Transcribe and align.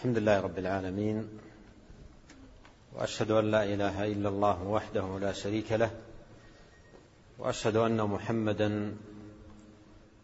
الحمد 0.00 0.18
لله 0.18 0.40
رب 0.40 0.58
العالمين 0.58 1.28
وأشهد 2.92 3.30
أن 3.30 3.50
لا 3.50 3.64
إله 3.64 4.04
إلا 4.04 4.28
الله 4.28 4.62
وحده 4.62 5.18
لا 5.20 5.32
شريك 5.32 5.72
له 5.72 5.90
وأشهد 7.38 7.76
أن 7.76 8.02
محمدا 8.02 8.96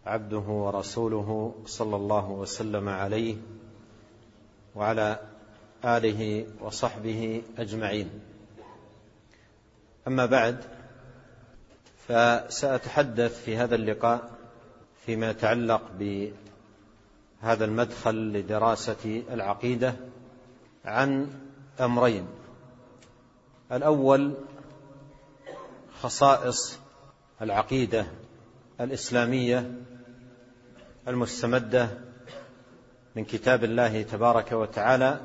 عبده 0.06 0.38
ورسوله 0.38 1.54
صلى 1.66 1.96
الله 1.96 2.30
وسلم 2.30 2.88
عليه 2.88 3.36
وعلى 4.74 5.20
آله 5.84 6.46
وصحبه 6.60 7.42
أجمعين. 7.58 8.10
أما 10.08 10.26
بعد 10.26 10.64
فسأتحدث 12.08 13.44
في 13.44 13.56
هذا 13.56 13.74
اللقاء 13.74 14.30
فيما 15.06 15.30
يتعلق 15.30 15.90
بهذا 17.42 17.64
المدخل 17.64 18.14
لدراسة 18.32 19.22
العقيدة 19.30 19.94
عن 20.84 21.30
أمرين. 21.80 22.26
الأول 23.72 24.34
خصائص 26.00 26.78
العقيدة 27.42 28.06
الإسلامية 28.80 29.72
المستمدة 31.08 31.88
من 33.16 33.24
كتاب 33.24 33.64
الله 33.64 34.02
تبارك 34.02 34.52
وتعالى 34.52 35.20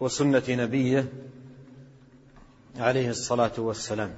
وسنة 0.00 0.42
نبيه 0.48 1.12
عليه 2.76 3.10
الصلاة 3.10 3.52
والسلام. 3.58 4.14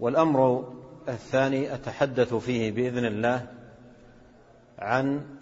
والأمر 0.00 0.72
الثاني 1.08 1.74
أتحدث 1.74 2.34
فيه 2.34 2.72
بإذن 2.72 3.04
الله 3.04 3.46
عن 4.78 5.33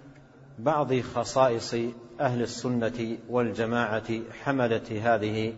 بعض 0.58 1.00
خصائص 1.00 1.74
أهل 2.20 2.42
السنة 2.42 3.18
والجماعة 3.28 4.20
حمله 4.44 5.00
هذه 5.02 5.54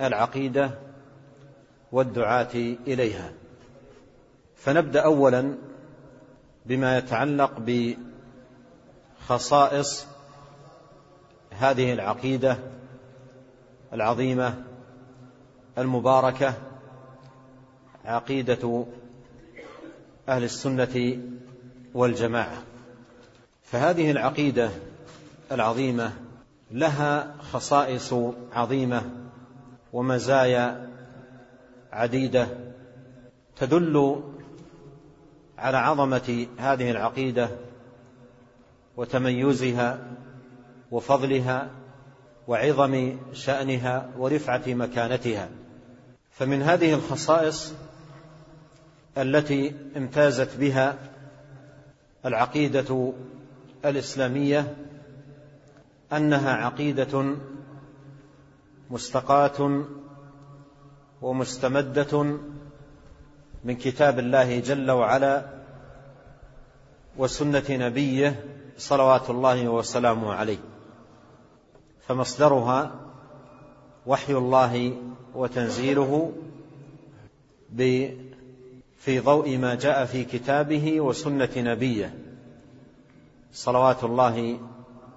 العقيدة 0.00 0.70
والدعاة 1.92 2.54
إليها. 2.86 3.32
فنبدأ 4.56 5.04
اولا 5.04 5.54
بما 6.66 6.98
يتعلق 6.98 7.52
بخصائص 9.20 10.06
هذه 11.50 11.92
العقيدة 11.92 12.58
العظيمة 13.92 14.54
المباركة 15.78 16.54
عقيدة 18.04 18.86
أهل 20.28 20.44
السنة 20.44 21.18
والجماعة. 21.94 22.62
فهذه 23.66 24.10
العقيدة 24.10 24.70
العظيمة 25.52 26.12
لها 26.70 27.34
خصائص 27.52 28.14
عظيمة 28.52 29.02
ومزايا 29.92 30.90
عديدة 31.92 32.48
تدل 33.56 34.22
على 35.58 35.76
عظمة 35.76 36.46
هذه 36.58 36.90
العقيدة 36.90 37.48
وتميزها 38.96 39.98
وفضلها 40.90 41.70
وعظم 42.48 43.16
شأنها 43.32 44.10
ورفعة 44.18 44.62
مكانتها. 44.66 45.48
فمن 46.30 46.62
هذه 46.62 46.94
الخصائص 46.94 47.74
التي 49.18 49.74
امتازت 49.96 50.56
بها 50.56 50.98
العقيدة 52.26 53.12
الإسلامية 53.84 54.76
أنها 56.12 56.52
عقيدة 56.52 57.34
مستقاة 58.90 59.84
ومستمدة 61.22 62.38
من 63.64 63.76
كتاب 63.76 64.18
الله 64.18 64.60
جل 64.60 64.90
وعلا 64.90 65.46
وسنة 67.16 67.64
نبيه 67.70 68.44
صلوات 68.78 69.30
الله 69.30 69.68
وسلامه 69.68 70.32
عليه 70.32 70.58
فمصدرها 72.08 72.94
وحي 74.06 74.32
الله 74.32 74.96
وتنزيله 75.34 76.32
في 78.98 79.20
ضوء 79.20 79.58
ما 79.58 79.74
جاء 79.74 80.04
في 80.04 80.24
كتابه 80.24 81.00
وسنة 81.00 81.50
نبيه. 81.56 82.25
صلوات 83.52 84.04
الله 84.04 84.60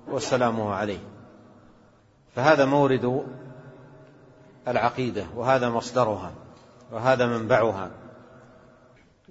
وسلامه 0.07 0.73
عليه. 0.73 0.99
فهذا 2.35 2.65
مورد 2.65 3.25
العقيدة 4.67 5.25
وهذا 5.35 5.69
مصدرها 5.69 6.31
وهذا 6.91 7.25
منبعها. 7.25 7.91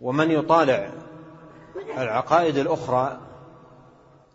ومن 0.03 0.31
يطالع 0.31 0.91
العقائد 1.99 2.57
الأخرى 2.57 3.19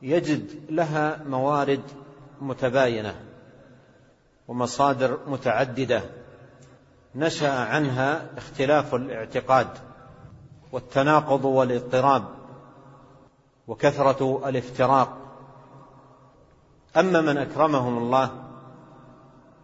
يجد 0.01 0.71
لها 0.71 1.23
موارد 1.23 1.81
متباينة 2.41 3.15
ومصادر 4.47 5.19
متعددة 5.27 6.01
نشأ 7.15 7.51
عنها 7.51 8.29
اختلاف 8.37 8.95
الاعتقاد 8.95 9.67
والتناقض 10.71 11.45
والاضطراب. 11.45 12.23
وكثرة 13.67 14.49
الافتراق. 14.49 15.17
أما 16.97 17.21
من 17.21 17.37
أكرمهم 17.37 17.97
الله 17.97 18.31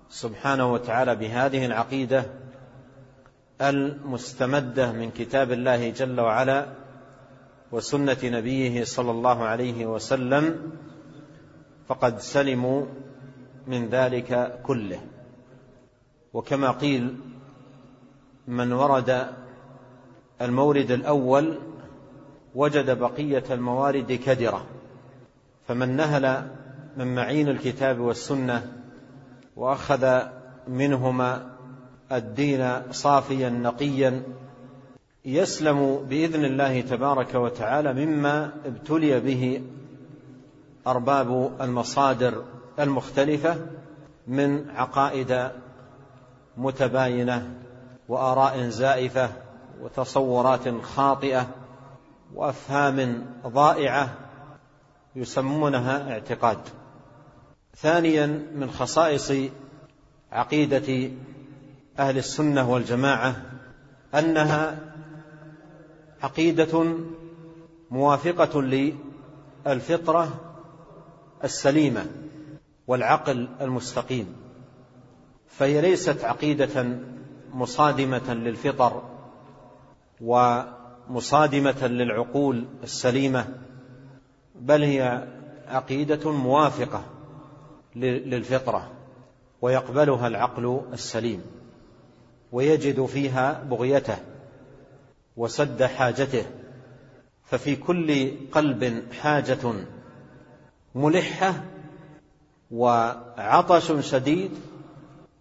سبحانه 0.10 0.74
وتعالى 0.74 1.16
بهذه 1.16 1.66
العقيدة 1.66 2.26
المستمدة 3.62 4.92
من 4.92 5.12
كتاب 5.12 5.52
الله 5.52 5.90
جل 5.90 6.20
وعلا 6.20 6.66
وسنة 7.72 8.18
نبيه 8.24 8.84
صلى 8.84 9.12
الله 9.12 9.44
عليه 9.44 9.86
وسلم 9.86 10.72
فقد 11.88 12.20
سلموا 12.20 12.86
من 13.68 13.90
ذلك 13.90 14.62
كله. 14.64 15.02
وكما 16.34 16.72
قيل 16.72 17.18
من 18.48 18.74
ورد 18.74 19.28
المورد 20.42 20.92
الأول 20.92 21.60
وجد 22.56 23.00
بقية 23.00 23.44
الموارد 23.52 24.12
كدرة 24.12 24.66
فمن 25.68 25.96
نهل 25.96 26.48
من 26.98 27.16
معين 27.16 27.50
الكتاب 27.50 28.00
والسنة 28.00 28.74
وأخذ 29.56 30.20
منهما 30.68 31.50
الدين 32.12 32.92
صافيا 32.92 33.50
نقيا 33.50 34.24
يسلم 35.26 36.06
بإذن 36.10 36.46
الله 36.46 36.82
تبارك 36.82 37.36
وتعالى 37.36 38.06
مما 38.06 38.52
ابتلي 38.66 39.20
به 39.20 39.62
أرباب 40.88 41.52
المصادر 41.62 42.44
المختلفة 42.80 43.58
من 44.28 44.70
عقائد 44.70 45.50
متباينة 46.58 47.50
وآراء 48.10 48.70
زائفة 48.70 49.30
وتصورات 49.82 50.82
خاطئة 50.84 51.48
وأفهام 52.34 53.26
ضائعة 53.48 54.16
يسمونها 55.16 56.12
اعتقاد. 56.12 56.60
ثانيا 57.76 58.26
من 58.56 58.72
خصائص 58.72 59.32
عقيدة 60.32 61.12
أهل 62.00 62.18
السنة 62.18 62.72
والجماعة 62.72 63.36
أنها 64.16 64.80
عقيدة 66.24 66.86
موافقة 67.92 68.62
للفطرة 68.62 70.34
السليمة 71.44 72.06
والعقل 72.88 73.50
المستقيم 73.62 74.36
فهي 75.48 75.82
ليست 75.82 76.24
عقيدة 76.24 77.00
مصادمة 77.54 78.34
للفطر 78.34 79.04
ومصادمه 81.10 81.88
للعقول 81.88 82.66
السليمة 82.84 83.48
بل 84.56 84.84
هي 84.84 85.28
عقيدة 85.68 86.32
موافقة 86.32 87.04
للفطرة 87.96 88.92
ويقبلها 89.62 90.28
العقل 90.28 90.82
السليم 90.94 91.42
ويجد 92.52 93.06
فيها 93.06 93.64
بغيته 93.64 94.18
وسد 95.38 95.84
حاجته 95.84 96.46
ففي 97.44 97.76
كل 97.76 98.32
قلب 98.52 99.04
حاجة 99.22 99.74
ملحة 100.96 101.64
وعطش 102.72 104.10
شديد 104.12 104.52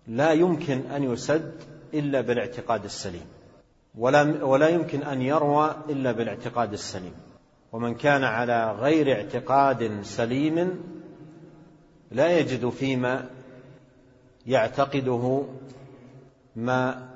لا 0.07 0.33
يمكن 0.33 0.81
أن 0.81 1.13
يسد 1.13 1.63
إلا 1.95 2.21
بالاعتقاد 2.21 2.85
السليم. 2.85 3.38
ولا 3.99 4.45
ولا 4.45 4.69
يمكن 4.69 5.03
أن 5.03 5.23
يروى 5.23 5.77
إلا 5.89 6.13
بالاعتقاد 6.13 6.73
السليم. 6.73 7.15
ومن 7.73 7.95
كان 7.95 8.25
على 8.25 8.73
غير 8.73 9.17
اعتقاد 9.17 10.03
سليم 10.03 10.83
لا 12.11 12.39
يجد 12.39 12.69
فيما 12.69 13.25
يعتقده 14.47 15.43
ما 16.57 17.09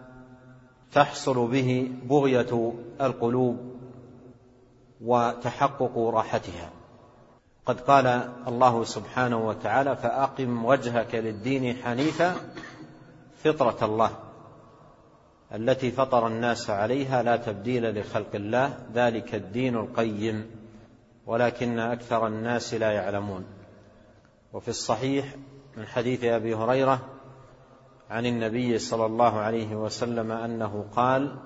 تحصل 0.93 1.51
به 1.51 1.91
بغية 2.05 2.73
القلوب 3.01 3.59
وتحقق 5.01 5.99
راحتها. 5.99 6.71
قد 7.67 7.81
قال 7.81 8.07
الله 8.49 8.85
سبحانه 8.85 9.49
وتعالى 9.49 9.97
فأقم 9.97 10.65
وجهك 10.65 11.15
للدين 11.15 11.77
حنيفا 11.77 12.35
فطرة 13.45 13.79
الله. 13.83 14.11
التي 15.55 15.91
فطر 15.91 16.27
الناس 16.27 16.71
عليها 16.71 17.23
لا 17.23 17.37
تبديل 17.37 18.01
لخلق 18.01 18.35
الله 18.35 18.79
ذلك 18.95 19.35
الدين 19.35 19.77
القيم 19.77 20.51
ولكن 21.27 21.79
أكثر 21.79 22.27
الناس 22.27 22.75
لا 22.75 22.93
يعلمون. 22.93 23.45
وفي 24.53 24.69
الصحيح 24.69 25.35
من 25.77 25.87
حديث 25.87 26.25
أبي 26.25 26.55
هريرة 26.55 27.01
عن 28.11 28.27
النبي 28.27 28.79
صلى 28.79 29.07
الله 29.07 29.39
عليه 29.39 29.77
وسلم 29.77 30.33
أنه 30.33 30.85
قال 30.97 31.37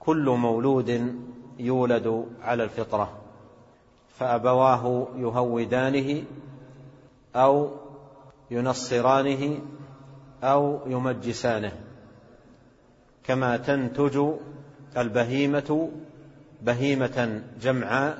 كل 0.00 0.30
مولود 0.30 1.14
يولد 1.58 2.26
على 2.42 2.64
الفطرة 2.64 3.18
فأبواه 4.08 5.08
يهودانه 5.16 6.22
أو 7.36 7.70
ينصرانه 8.50 9.58
أو 10.42 10.80
يمجسانه. 10.86 11.72
كما 13.26 13.56
تنتج 13.56 14.24
البهيمة 14.96 15.90
بهيمة 16.62 17.42
جمعاء. 17.62 18.18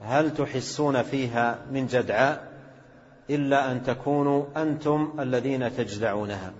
هل 0.00 0.34
تحسون 0.34 1.02
فيها 1.02 1.58
من 1.72 1.86
جدعاء 1.86 2.52
إلا 3.30 3.72
أن 3.72 3.82
تكونوا 3.82 4.44
أنتم 4.56 5.12
الذين 5.20 5.76
تجدعونها. 5.76 6.52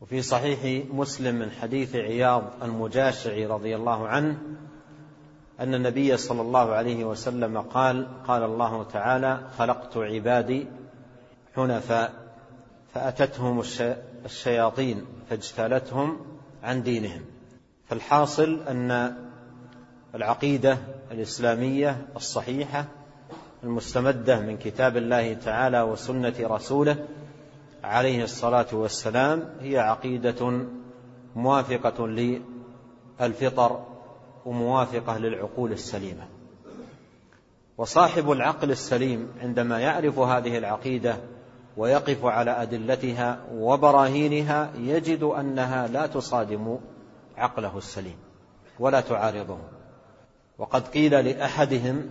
وفي 0.00 0.22
صحيح 0.22 0.86
مسلم 0.92 1.34
من 1.34 1.50
حديث 1.50 1.96
عياض 1.96 2.44
المجاشعي 2.62 3.46
رضي 3.46 3.76
الله 3.76 4.08
عنه 4.08 4.38
أن 5.60 5.74
النبي 5.74 6.16
صلى 6.16 6.40
الله 6.40 6.72
عليه 6.72 7.04
وسلم 7.04 7.58
قال 7.58 8.08
قال 8.26 8.42
الله 8.42 8.84
تعالى 8.84 9.40
خلقت 9.58 9.96
عبادي 9.96 10.66
حنفاء. 11.56 12.12
فأتتهم 12.94 13.62
الشياطين 14.24 15.04
فاجتالتهم 15.30 16.39
عن 16.62 16.82
دينهم. 16.82 17.20
فالحاصل 17.86 18.62
أن 18.68 19.16
العقيدة 20.14 20.78
الإسلامية 21.10 22.06
الصحيحة 22.16 22.84
المستمدة 23.64 24.40
من 24.40 24.56
كتاب 24.56 24.96
الله 24.96 25.34
تعالى 25.34 25.82
وسنة 25.82 26.34
رسوله 26.40 27.06
عليه 27.84 28.22
الصلاة 28.24 28.66
والسلام 28.72 29.44
هي 29.60 29.78
عقيدة 29.78 30.66
موافقة 31.36 32.06
للفطر 33.20 33.84
وموافقة 34.46 35.18
للعقول 35.18 35.72
السليمة. 35.72 36.26
وصاحب 37.78 38.30
العقل 38.30 38.70
السليم 38.70 39.28
عندما 39.42 39.80
يعرف 39.80 40.18
هذه 40.18 40.58
العقيدة 40.58 41.16
ويقف 41.76 42.24
على 42.24 42.50
أدلتها 42.50 43.38
وبراهينها 43.54 44.70
يجد 44.76 45.22
أنها 45.22 45.86
لا 45.86 46.06
تصادم 46.06 46.78
عقله 47.36 47.78
السليم 47.78 48.16
ولا 48.78 49.00
تعارضه. 49.00 49.58
وقد 50.58 50.88
قيل 50.88 51.24
لأحدهم 51.24 52.10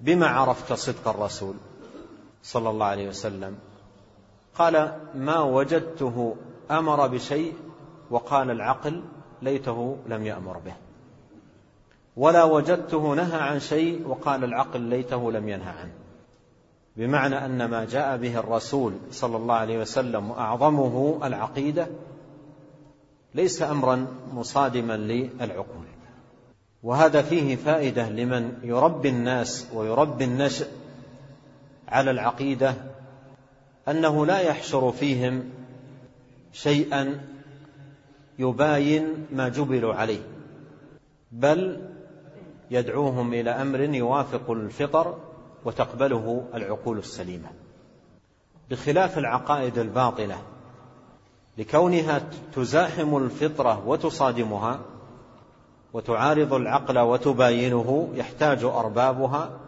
بما 0.00 0.26
عرفت 0.26 0.72
صدق 0.72 1.08
الرسول 1.08 1.54
صلى 2.42 2.70
الله 2.70 2.86
عليه 2.86 3.08
وسلم؟ 3.08 3.58
قال 4.54 5.00
ما 5.14 5.40
وجدته 5.40 6.36
أمر 6.70 7.06
بشيء 7.06 7.54
وقال 8.10 8.50
العقل 8.50 9.02
ليته 9.42 9.96
لم 10.06 10.26
يأمر 10.26 10.58
به. 10.58 10.74
ولا 12.16 12.44
وجدته 12.44 13.14
نهى 13.14 13.40
عن 13.40 13.60
شيء 13.60 14.08
وقال 14.08 14.44
العقل 14.44 14.80
ليته 14.80 15.32
لم 15.32 15.48
ينهى 15.48 15.70
عنه. 15.70 16.07
بمعنى 16.98 17.44
أن 17.44 17.64
ما 17.64 17.84
جاء 17.84 18.16
به 18.16 18.38
الرسول 18.38 18.92
صلى 19.10 19.36
الله 19.36 19.54
عليه 19.54 19.78
وسلم 19.78 20.30
وأعظمه 20.30 21.20
العقيدة 21.24 21.86
ليس 23.34 23.62
أمرا 23.62 24.06
مصادما 24.32 24.96
للعقول. 24.96 25.84
وهذا 26.82 27.22
فيه 27.22 27.56
فائدة 27.56 28.08
لمن 28.08 28.52
يربي 28.62 29.08
الناس 29.08 29.66
ويربي 29.74 30.24
النشء 30.24 30.66
على 31.88 32.10
العقيدة 32.10 32.74
أنه 33.88 34.26
لا 34.26 34.40
يحشر 34.40 34.92
فيهم 34.92 35.44
شيئا 36.52 37.20
يباين 38.38 39.26
ما 39.32 39.48
جبلوا 39.48 39.94
عليه 39.94 40.20
بل 41.32 41.88
يدعوهم 42.70 43.34
إلى 43.34 43.50
أمر 43.50 43.80
يوافق 43.80 44.50
الفطر 44.50 45.27
وتقبله 45.64 46.44
العقول 46.54 46.98
السليمة. 46.98 47.48
بخلاف 48.70 49.18
العقائد 49.18 49.78
الباطلة 49.78 50.42
لكونها 51.58 52.22
تزاحم 52.54 53.16
الفطرة 53.16 53.88
وتصادمها 53.88 54.80
وتعارض 55.92 56.54
العقل 56.54 56.98
وتباينه 56.98 58.08
يحتاج 58.14 58.64
أربابها 58.64 59.60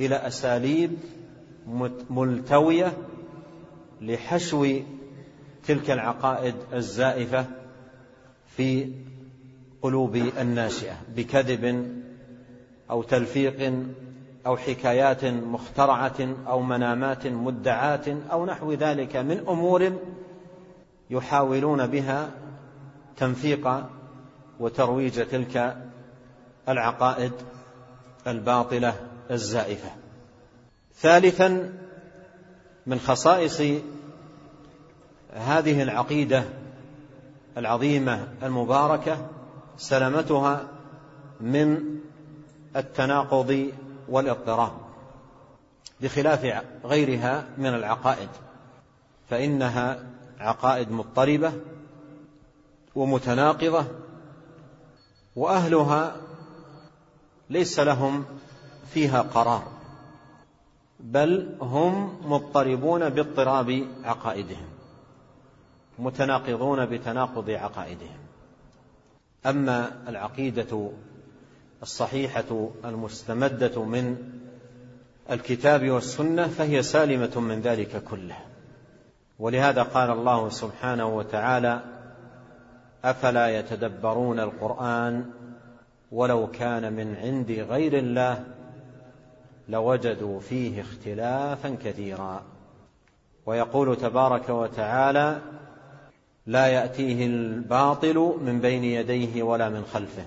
إلى 0.00 0.14
أساليب 0.14 0.98
ملتوية 2.10 2.92
لحشو 4.00 4.66
تلك 5.66 5.90
العقائد 5.90 6.54
الزائفة 6.72 7.46
في 8.56 8.92
قلوب 9.82 10.16
الناشئة 10.16 10.96
بكذب 11.16 11.92
أو 12.90 13.02
تلفيق 13.02 13.72
أو 14.48 14.56
حكايات 14.56 15.24
مخترعة 15.24 16.34
أو 16.46 16.62
منامات 16.62 17.26
مدعاة 17.26 18.16
أو 18.32 18.46
نحو 18.46 18.72
ذلك 18.72 19.16
من 19.16 19.44
أمور 19.48 19.92
يحاولون 21.10 21.86
بها 21.86 22.30
تنفيق 23.16 23.84
وترويج 24.60 25.26
تلك 25.26 25.76
العقائد 26.68 27.32
الباطلة 28.26 28.94
الزائفة. 29.30 29.90
ثالثا 30.94 31.72
من 32.86 32.98
خصائص 32.98 33.62
هذه 35.32 35.82
العقيدة 35.82 36.44
العظيمة 37.56 38.28
المباركة 38.42 39.26
سلامتها 39.76 40.68
من 41.40 41.98
التناقض 42.76 43.70
والاضطراب 44.10 44.72
بخلاف 46.00 46.64
غيرها 46.84 47.44
من 47.58 47.74
العقائد 47.74 48.28
فإنها 49.30 50.06
عقائد 50.38 50.90
مضطربة 50.92 51.52
ومتناقضة 52.94 53.84
وأهلها 55.36 56.16
ليس 57.50 57.80
لهم 57.80 58.24
فيها 58.94 59.22
قرار 59.22 59.62
بل 61.00 61.56
هم 61.60 62.20
مضطربون 62.24 63.08
باضطراب 63.08 63.86
عقائدهم 64.04 64.68
متناقضون 65.98 66.86
بتناقض 66.86 67.50
عقائدهم. 67.50 68.18
أما 69.46 70.08
العقيدة 70.08 70.90
الصحيحة 71.82 72.70
المستمدة 72.84 73.84
من 73.84 74.16
الكتاب 75.30 75.90
والسنة 75.90 76.46
فهي 76.46 76.82
سالمة 76.82 77.40
من 77.40 77.60
ذلك 77.60 78.04
كله. 78.04 78.36
ولهذا 79.38 79.82
قال 79.82 80.10
الله 80.10 80.48
سبحانه 80.48 81.06
وتعالى 81.06 81.80
أفلا 83.04 83.58
يتدبرون 83.58 84.40
القرآن 84.40 85.24
ولو 86.12 86.46
كان 86.50 86.92
من 86.92 87.16
عند 87.16 87.50
غير 87.50 87.98
الله 87.98 88.44
لوجدوا 89.68 90.40
فيه 90.40 90.80
اختلافا 90.80 91.76
كثيرا. 91.84 92.42
ويقول 93.46 93.96
تبارك 93.96 94.48
وتعالى 94.48 95.38
لا 96.46 96.66
يأتيه 96.66 97.26
الباطل 97.26 98.34
من 98.44 98.60
بين 98.60 98.84
يديه 98.84 99.42
ولا 99.42 99.68
من 99.68 99.84
خلفه. 99.84 100.24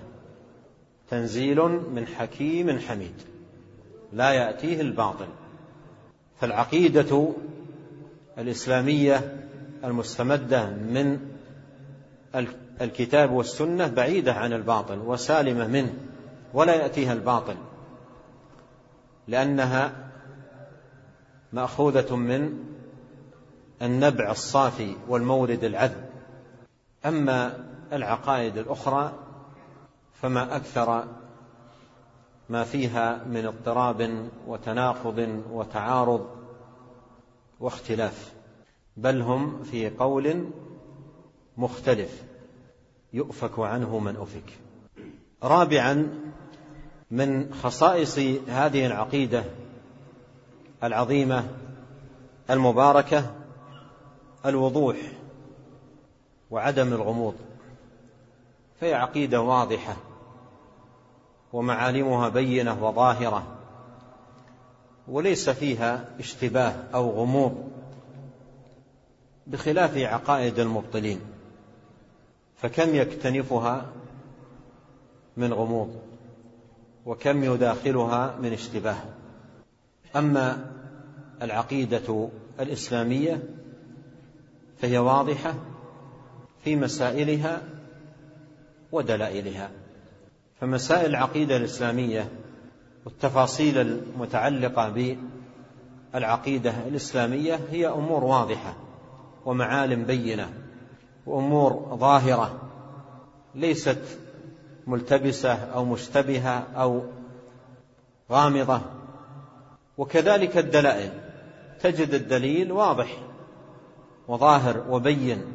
تنزيل 1.11 1.61
من 1.93 2.07
حكيم 2.07 2.79
حميد. 2.79 3.13
لا 4.13 4.31
يأتيه 4.31 4.81
الباطل. 4.81 5.27
فالعقيدة 6.39 7.33
الإسلامية 8.37 9.47
المستمدة 9.83 10.69
من 10.69 11.19
الكتاب 12.81 13.31
والسنة 13.31 13.87
بعيدة 13.87 14.33
عن 14.33 14.53
الباطل 14.53 14.99
وسالمة 14.99 15.67
منه 15.67 15.93
ولا 16.53 16.75
يأتيها 16.75 17.13
الباطل. 17.13 17.55
لأنها 19.27 19.93
مأخوذة 21.53 22.15
من 22.15 22.63
النبع 23.81 24.31
الصافي 24.31 24.95
والمورد 25.07 25.63
العذب. 25.63 26.05
أما 27.05 27.65
العقائد 27.93 28.57
الأخرى 28.57 29.13
فما 30.21 30.55
أكثر 30.55 31.07
ما 32.49 32.63
فيها 32.63 33.23
من 33.23 33.45
اضطراب 33.45 34.29
وتناقض 34.47 35.43
وتعارض 35.51 36.27
واختلاف 37.59 38.33
بل 38.97 39.21
هم 39.21 39.63
في 39.63 39.89
قول 39.89 40.45
مختلف 41.57 42.23
يؤفك 43.13 43.59
عنه 43.59 43.99
من 43.99 44.15
أفك. 44.15 44.59
رابعا 45.43 46.19
من 47.11 47.53
خصائص 47.53 48.19
هذه 48.47 48.85
العقيدة 48.85 49.43
العظيمة 50.83 51.47
المباركة 52.49 53.35
الوضوح 54.45 54.97
وعدم 56.51 56.93
الغموض 56.93 57.35
فهي 58.79 58.93
عقيدة 58.93 59.41
واضحة. 59.41 60.10
ومعالمها 61.53 62.29
بينة 62.29 62.87
وظاهرة 62.87 63.43
وليس 65.07 65.49
فيها 65.49 66.05
اشتباه 66.19 66.73
أو 66.93 67.09
غموض 67.09 67.71
بخلاف 69.47 69.97
عقائد 69.97 70.59
المبطلين 70.59 71.19
فكم 72.57 72.95
يكتنفها 72.95 73.85
من 75.37 75.53
غموض 75.53 75.95
وكم 77.05 77.43
يداخلها 77.43 78.35
من 78.41 78.53
اشتباه. 78.53 78.97
أما 80.15 80.71
العقيدة 81.41 82.29
الإسلامية 82.59 83.43
فهي 84.81 84.97
واضحة 84.97 85.53
في 86.63 86.75
مسائلها 86.75 87.61
ودلائلها. 88.91 89.71
فمسائل 90.61 91.09
العقيدة 91.09 91.57
الإسلامية 91.57 92.31
والتفاصيل 93.05 93.77
المتعلقة 93.77 95.17
بالعقيدة 96.13 96.73
الإسلامية 96.87 97.59
هي 97.71 97.87
أمور 97.87 98.23
واضحة 98.23 98.75
ومعالم 99.45 100.03
بينة 100.03 100.53
وأمور 101.25 101.95
ظاهرة 101.95 102.61
ليست 103.55 104.19
ملتبسة 104.87 105.53
أو 105.53 105.85
مشتبهة 105.85 106.67
أو 106.75 107.01
غامضة. 108.31 108.81
وكذلك 109.97 110.57
الدلائل 110.57 111.11
تجد 111.79 112.13
الدليل 112.13 112.71
واضح 112.71 113.17
وظاهر 114.27 114.83
وبين 114.89 115.53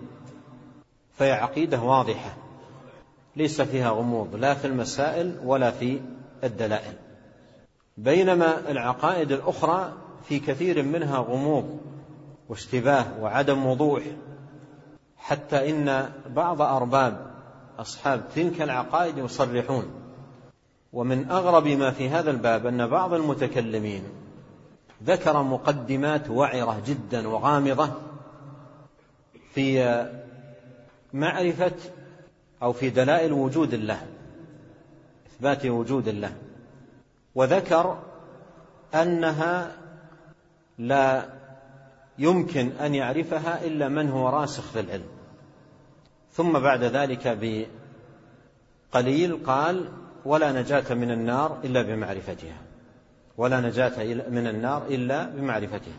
فهي 1.15 1.33
عقيدة 1.33 1.81
واضحة. 1.81 2.46
ليس 3.37 3.61
فيها 3.61 3.91
غموض 3.91 4.35
لا 4.35 4.55
في 4.55 4.67
المسائل 4.67 5.37
ولا 5.45 5.71
في 5.71 6.01
الدلائل. 6.45 6.93
بينما 7.97 8.71
العقائد 8.71 9.33
الأخرى 9.33 9.93
في 10.29 10.39
كثير 10.39 10.83
منها 10.83 11.19
غموض 11.19 11.79
واشتباه 12.49 13.05
وعدم 13.21 13.67
وضوح 13.67 14.03
حتى 15.17 15.71
إن 15.71 16.11
بعض 16.31 16.63
أرباب 16.63 17.31
أصحاب 17.79 18.23
تلك 18.35 18.63
العقائد 18.63 19.19
يصرحون. 19.19 19.91
ومن 20.93 21.31
أغرب 21.31 21.67
ما 21.67 21.91
في 21.91 22.09
هذا 22.09 22.31
الباب 22.31 22.67
أن 22.67 22.87
بعض 22.87 23.15
المتكلمين 23.15 24.03
ذكر 25.05 25.43
مقدمات 25.43 26.31
وعرة 26.31 26.83
جدا 26.87 27.29
وغامضة 27.29 27.91
في 29.55 30.07
معرفة 31.13 31.73
أو 32.63 32.73
في 32.73 32.91
دلائل 32.91 33.33
وجود 33.33 33.75
الله 33.75 34.07
إثبات 35.27 35.67
وجود 35.67 36.09
الله. 36.09 36.33
وذكر 37.35 37.99
أنها 38.95 39.77
لا 40.79 41.29
يمكن 42.19 42.69
أن 42.69 42.95
يعرفها 42.95 43.65
إلا 43.65 43.89
من 43.89 44.11
هو 44.11 44.29
راسخ 44.29 44.63
في 44.63 44.81
العلم. 44.81 45.09
ثم 46.33 46.59
بعد 46.59 46.85
ذلك 46.85 47.39
بقليل 48.93 49.39
قال 49.47 49.89
ولا 50.25 50.53
نجاة 50.53 50.95
من 50.95 51.11
النار 51.11 51.59
إلا 51.65 51.83
بمعرفتها 51.83 52.57
ولا 53.37 53.61
نجاة 53.61 54.05
من 54.31 54.47
النار 54.47 54.87
إلا 54.87 55.25
بمعرفتها. 55.25 55.99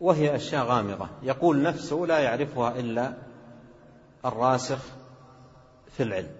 وهي 0.00 0.36
أشياء 0.36 0.64
غامضة. 0.64 1.08
يقول 1.22 1.62
نفسه 1.62 1.96
لا 1.96 2.18
يعرفها 2.18 2.78
إلا 2.78 3.12
الراسخ 4.24 4.78
في 5.96 6.02
العلم. 6.02 6.30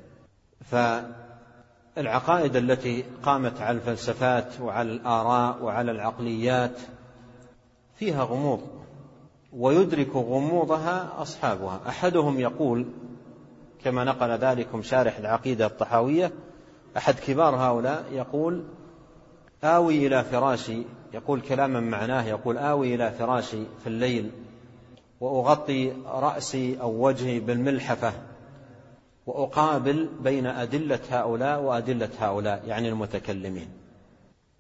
فالعقائد 1.97 2.57
التي 2.57 3.05
قامت 3.23 3.61
على 3.61 3.77
الفلسفات 3.77 4.61
وعلى 4.61 4.93
الآراء 4.93 5.63
وعلى 5.63 5.91
العقليات 5.91 6.81
فيها 7.95 8.25
غموض 8.25 8.61
ويدرك 9.53 10.17
غموضها 10.17 11.23
أصحابها. 11.23 11.81
أحدهم 11.89 12.41
يقول 12.41 12.87
كما 13.85 14.05
نقل 14.05 14.31
ذلكم 14.31 14.83
شارح 14.83 15.19
العقيدة 15.19 15.67
الطحاوية 15.67 16.33
أحد 16.97 17.15
كبار 17.15 17.57
هؤلاء 17.57 18.05
يقول 18.13 18.65
آوي 19.65 20.07
إلى 20.07 20.25
فراشي 20.25 20.83
يقول 21.15 21.41
كلاما 21.41 21.81
معناه 21.81 22.23
يقول 22.23 22.59
آوي 22.59 22.95
إلى 22.95 23.11
فراشي 23.11 23.63
في 23.83 23.87
الليل 23.87 24.31
وأغطي 25.21 25.93
رأسي 26.07 26.81
أو 26.81 27.07
وجهي 27.07 27.41
بالملحفة. 27.41 28.13
وأقابل 29.27 30.09
بين 30.21 30.47
أدلة 30.47 31.01
هؤلاء 31.11 31.63
وأدلة 31.63 32.11
هؤلاء 32.19 32.63
يعني 32.67 32.89
المتكلمين. 32.89 33.69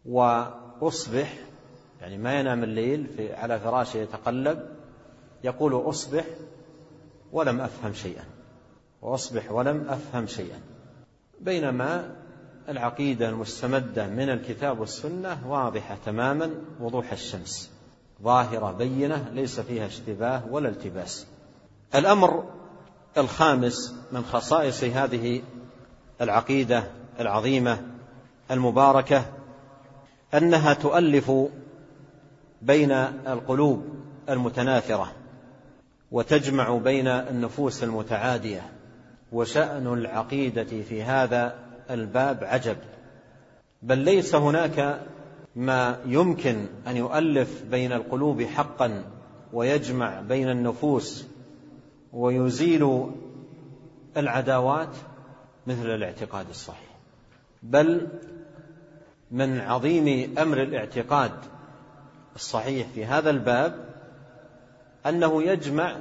وأصبح 0.04 1.34
يعني 2.00 2.18
ما 2.18 2.40
ينام 2.40 2.64
الليل 2.64 3.06
في 3.16 3.34
على 3.34 3.60
فراشه 3.60 3.98
يتقلب 3.98 4.68
يقول 5.44 5.88
أصبح 5.88 6.24
ولم 7.32 7.60
أفهم 7.60 7.92
شيئا. 7.92 8.24
وأصبح 9.02 9.52
ولم 9.52 9.86
أفهم 9.88 10.26
شيئا. 10.26 10.60
بينما 11.40 12.16
العقيدة 12.68 13.28
المستمدة 13.28 14.06
من 14.06 14.30
الكتاب 14.30 14.80
والسنة 14.80 15.50
واضحة 15.50 15.96
تماما 16.06 16.50
وضوح 16.80 17.12
الشمس. 17.12 17.70
ظاهرة 18.22 18.72
بينة 18.72 19.28
ليس 19.32 19.60
فيها 19.60 19.86
اشتباه 19.86 20.42
ولا 20.50 20.68
التباس. 20.68 21.26
الأمر 21.94 22.44
الخامس 23.18 23.94
من 24.12 24.24
خصائص 24.24 24.84
هذه 24.84 25.42
العقيدة 26.20 26.84
العظيمة 27.20 27.82
المباركة 28.50 29.24
أنها 30.34 30.74
تؤلف 30.74 31.32
بين 32.62 32.90
القلوب 33.26 33.84
المتناثرة 34.28 35.12
وتجمع 36.10 36.76
بين 36.78 37.06
النفوس 37.06 37.84
المتعادية 37.84 38.62
وشأن 39.32 39.86
العقيدة 39.86 40.82
في 40.88 41.02
هذا 41.02 41.54
الباب 41.90 42.44
عجب. 42.44 42.76
بل 43.82 43.98
ليس 43.98 44.34
هناك 44.34 45.00
ما 45.56 46.00
يمكن 46.06 46.66
أن 46.86 46.96
يؤلف 46.96 47.62
بين 47.70 47.92
القلوب 47.92 48.42
حقا 48.42 49.04
ويجمع 49.52 50.20
بين 50.20 50.50
النفوس 50.50 51.26
ويزيل 52.14 53.06
العداوات 54.16 54.96
مثل 55.66 55.86
الاعتقاد 55.86 56.48
الصحيح. 56.48 56.94
بل 57.62 58.08
من 59.30 59.60
عظيم 59.60 60.38
أمر 60.38 60.62
الاعتقاد 60.62 61.32
الصحيح 62.36 62.86
في 62.94 63.04
هذا 63.04 63.30
الباب 63.30 63.94
أنه 65.06 65.42
يجمع 65.42 65.96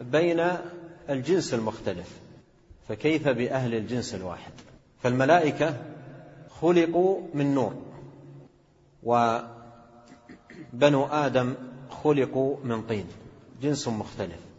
بين 0.00 0.46
الجنس 1.10 1.54
المختلف 1.54 2.18
فكيف 2.88 3.28
بأهل 3.28 3.74
الجنس 3.74 4.14
الواحد؟ 4.14 4.52
فالملائكة 5.02 5.76
خلقوا 6.60 7.20
من 7.34 7.54
نور 7.54 7.74
وبنو 9.02 9.44
آدم 11.04 11.54
خلقوا 11.90 12.56
من 12.64 12.82
طين 12.82 13.06
جنس 13.62 13.88
مختلف. 13.88 14.53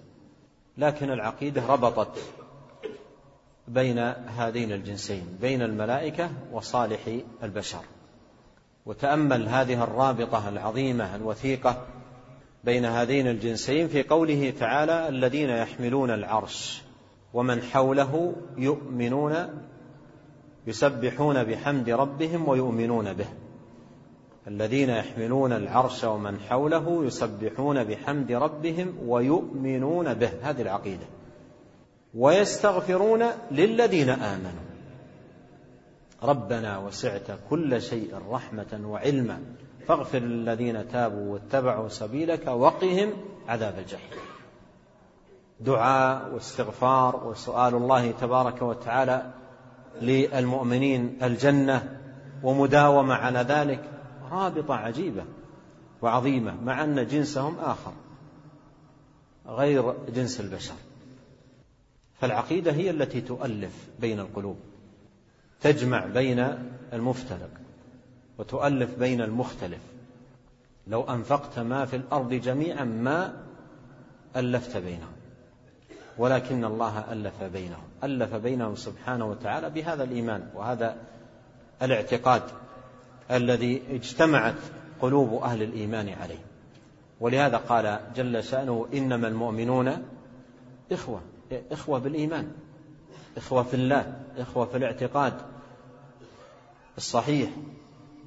لكن 0.77 1.11
العقيدة 1.11 1.65
ربطت 1.65 2.17
بين 3.67 3.99
هذين 4.37 4.71
الجنسين 4.71 5.37
بين 5.41 5.61
الملائكة 5.61 6.29
وصالح 6.51 6.99
البشر. 7.43 7.81
وتأمل 8.85 9.47
هذه 9.47 9.83
الرابطة 9.83 10.49
العظيمة 10.49 11.15
الوثيقة 11.15 11.87
بين 12.63 12.85
هذين 12.85 13.27
الجنسين 13.27 13.87
في 13.87 14.03
قوله 14.03 14.53
تعالى 14.59 15.09
الذين 15.09 15.49
يحملون 15.49 16.11
العرش 16.11 16.81
ومن 17.33 17.61
حوله 17.61 18.35
يؤمنون 18.57 19.35
يسبحون 20.67 21.43
بحمد 21.43 21.89
ربهم 21.89 22.47
ويؤمنون 22.47 23.13
به. 23.13 23.27
الذين 24.47 24.89
يحملون 24.89 25.53
العرش 25.53 26.03
ومن 26.03 26.39
حوله 26.39 27.05
يسبحون 27.05 27.83
بحمد 27.83 28.31
ربهم 28.31 28.95
ويؤمنون 29.07 30.13
به. 30.13 30.29
هذه 30.41 30.61
العقيدة. 30.61 31.05
ويستغفرون 32.15 33.23
للذين 33.51 34.09
آمنوا. 34.09 34.65
ربنا 36.23 36.77
وسعت 36.77 37.27
كل 37.49 37.81
شيء 37.81 38.15
رحمة 38.29 38.81
وعلما. 38.85 39.39
فاغفر 39.87 40.19
للذين 40.19 40.91
تابوا 40.91 41.33
واتبعوا 41.33 41.89
سبيلك 41.89 42.47
وقهم 42.47 43.13
عذاب 43.47 43.79
الجحيم. 43.79 44.19
دعاء 45.59 46.33
واستغفار 46.33 47.27
وسؤال 47.27 47.75
الله 47.75 48.11
تبارك 48.11 48.61
وتعالى 48.61 49.31
للمؤمنين 50.01 51.17
الجنة 51.23 51.99
ومداومة 52.43 53.13
على 53.13 53.39
ذلك. 53.39 53.89
رابطة 54.31 54.75
عجيبة 54.75 55.23
وعظيمة 56.01 56.61
مع 56.63 56.83
أن 56.83 57.07
جنسهم 57.07 57.59
آخر 57.59 57.93
غير 59.47 59.93
جنس 60.09 60.39
البشر. 60.39 60.75
فالعقيدة 62.19 62.71
هي 62.71 62.89
التي 62.89 63.21
تؤلف 63.21 63.87
بين 63.99 64.19
القلوب 64.19 64.57
تجمع 65.61 66.05
بين 66.05 66.39
المفترق 66.93 67.49
وتؤلف 68.37 68.99
بين 68.99 69.21
المختلف. 69.21 69.81
لو 70.87 71.01
أنفقت 71.01 71.59
ما 71.59 71.85
في 71.85 71.95
الأرض 71.95 72.33
جميعا 72.33 72.83
ما 72.83 73.43
ألفت 74.35 74.77
بينهم 74.77 75.15
ولكن 76.17 76.65
الله 76.65 77.11
ألف 77.11 77.43
بينهم 77.43 77.83
ألف 78.03 78.35
بينهم 78.35 78.75
سبحانه 78.75 79.25
وتعالى 79.25 79.69
بهذا 79.69 80.03
الإيمان 80.03 80.49
وهذا 80.55 80.97
الاعتقاد. 81.81 82.41
الذي 83.31 83.81
اجتمعت 83.89 84.55
قلوب 85.01 85.43
أهل 85.43 85.63
الإيمان 85.63 86.09
عليه. 86.09 86.45
ولهذا 87.19 87.57
قال 87.57 87.99
جل 88.15 88.43
شأنه 88.43 88.87
إنما 88.93 89.27
المؤمنون 89.27 90.03
إخوة 90.91 91.21
إخوة 91.71 91.99
بالإيمان 91.99 92.51
إخوة 93.37 93.63
في 93.63 93.73
الله 93.73 94.13
إخوة 94.37 94.65
في 94.65 94.77
الاعتقاد 94.77 95.33
الصحيح 96.97 97.49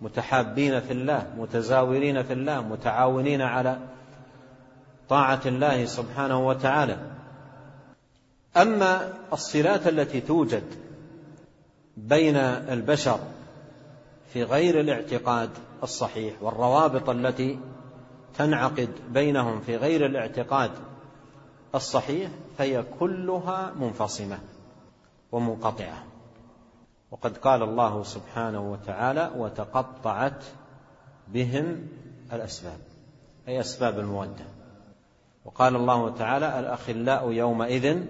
متحابين 0.02 0.80
في 0.80 0.92
الله 0.92 1.26
متزاورين 1.38 2.22
في 2.22 2.32
الله 2.32 2.60
متعاونين 2.60 3.42
على 3.42 3.78
طاعة 5.08 5.40
الله 5.46 5.84
سبحانه 5.84 6.46
وتعالى. 6.48 6.98
أما 8.56 9.12
الصلات 9.32 9.88
التي 9.88 10.20
توجد 10.20 10.64
بين 11.96 12.36
البشر 12.36 13.20
في 14.28 14.42
غير 14.42 14.80
الاعتقاد 14.80 15.50
الصحيح 15.82 16.42
والروابط 16.42 17.10
التي 17.10 17.58
تنعقد 18.38 18.88
بينهم 19.10 19.60
في 19.60 19.76
غير 19.76 20.06
الاعتقاد 20.06 20.70
الصحيح 21.74 22.30
فهي 22.58 22.84
كلها 23.00 23.72
منفصمة 23.80 24.38
ومنقطعة. 25.32 26.04
وقد 27.10 27.36
قال 27.36 27.62
الله 27.62 28.02
سبحانه 28.02 28.72
وتعالى 28.72 29.30
وتقطعت 29.36 30.44
بهم 31.28 31.88
الأسباب 32.32 32.78
أي 33.48 33.60
أسباب 33.60 33.98
الموده 33.98 34.44
وقال 35.44 35.76
الله 35.76 36.10
تعالى 36.10 36.60
الأخلاء 36.60 37.32
يومئذ 37.32 38.04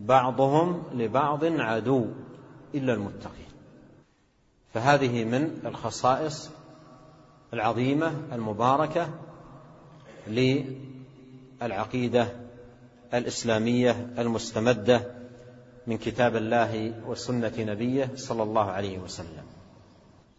بعضهم 0.00 0.82
لبعض 0.94 1.44
عدو 1.44 2.06
إلا 2.74 2.92
المتقين. 2.92 3.51
فهذه 4.74 5.24
من 5.24 5.60
الخصائص 5.66 6.50
العظيمة 7.54 8.12
المباركة 8.32 9.08
للعقيدة 11.60 12.28
الإسلامية 13.14 14.10
المستمدة 14.18 15.22
من 15.86 15.98
كتاب 15.98 16.36
الله 16.36 16.94
وسنة 17.06 17.52
نبيه 17.58 18.10
صلى 18.16 18.42
الله 18.42 18.70
عليه 18.70 18.98
وسلم. 18.98 19.44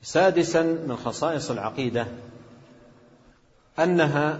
سادسا 0.02 0.64
من 0.64 0.96
خصائص 0.96 1.52
العقيدة 1.52 2.08
أنها 3.80 4.40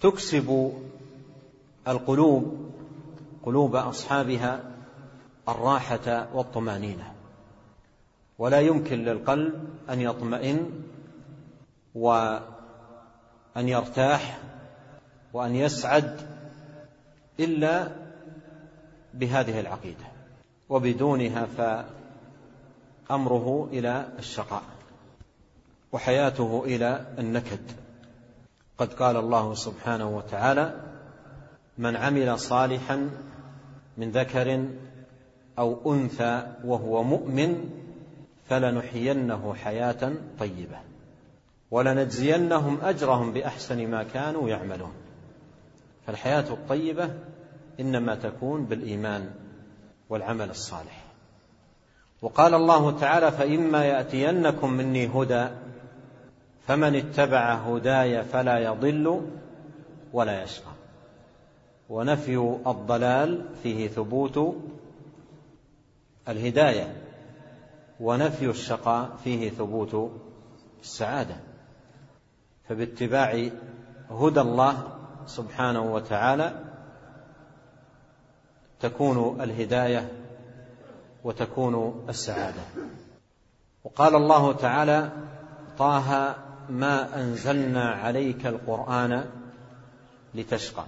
تكسب 0.00 0.72
القلوب 1.88 2.72
قلوب 3.42 3.76
أصحابها 3.76 4.60
الراحة 5.48 6.28
والطمأنينة. 6.34 7.11
ولا 8.38 8.60
يمكن 8.60 9.04
للقلب 9.04 9.68
أن 9.90 10.00
يطمئن 10.00 10.70
وأن 11.94 12.42
يرتاح 13.56 14.38
وأن 15.32 15.54
يسعد 15.54 16.20
إلا 17.40 17.88
بهذه 19.14 19.60
العقيدة 19.60 20.04
وبدونها 20.68 21.46
فأمره 23.08 23.68
إلى 23.72 24.08
الشقاء 24.18 24.62
وحياته 25.92 26.62
إلى 26.66 27.06
النكد. 27.18 27.72
قد 28.78 28.92
قال 28.92 29.16
الله 29.16 29.54
سبحانه 29.54 30.16
وتعالى 30.16 30.80
من 31.78 31.96
عمل 31.96 32.38
صالحا 32.38 33.10
من 33.96 34.10
ذكر 34.10 34.64
أو 35.58 35.94
أنثى 35.94 36.46
وهو 36.64 37.02
مؤمن 37.02 37.81
فلنحيينه 38.52 39.54
حياة 39.54 40.12
طيبة 40.38 40.76
ولنجزينهم 41.70 42.78
أجرهم 42.82 43.32
بأحسن 43.32 43.90
ما 43.90 44.02
كانوا 44.02 44.48
يعملون. 44.48 44.92
فالحياة 46.06 46.52
الطيبة 46.52 47.10
إنما 47.80 48.14
تكون 48.14 48.64
بالإيمان 48.64 49.30
والعمل 50.08 50.50
الصالح. 50.50 51.04
وقال 52.22 52.54
الله 52.54 52.98
تعالى 52.98 53.32
فإما 53.32 53.84
يأتينكم 53.84 54.72
مني 54.72 55.06
هدى 55.06 55.48
فمن 56.66 56.94
اتبع 56.94 57.54
هداي 57.54 58.24
فلا 58.24 58.58
يضل 58.58 59.26
ولا 60.12 60.42
يشقى. 60.42 60.72
ونفي 61.88 62.36
الضلال 62.66 63.44
فيه 63.62 63.88
ثبوت 63.88 64.56
الهداية. 66.28 67.01
ونفي 68.02 68.50
الشقاء 68.50 69.10
فيه 69.24 69.50
ثبوت 69.50 70.10
السعادة. 70.82 71.36
فباتباع 72.68 73.48
هدى 74.10 74.40
الله 74.40 74.98
سبحانه 75.26 75.94
وتعالى 75.94 76.64
تكون 78.80 79.40
الهداية 79.40 80.12
وتكون 81.24 82.06
السعادة. 82.08 82.62
وقال 83.84 84.14
الله 84.14 84.52
تعالى 84.52 85.10
طه 85.78 86.36
ما 86.68 87.20
أنزلنا 87.20 87.90
عليك 87.90 88.46
القرآن 88.46 89.30
لتشقى. 90.34 90.84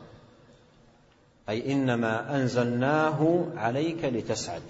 أي 1.48 1.72
إنما 1.72 2.36
أنزلناه 2.36 3.44
عليك 3.56 4.04
لتسعد. 4.04 4.62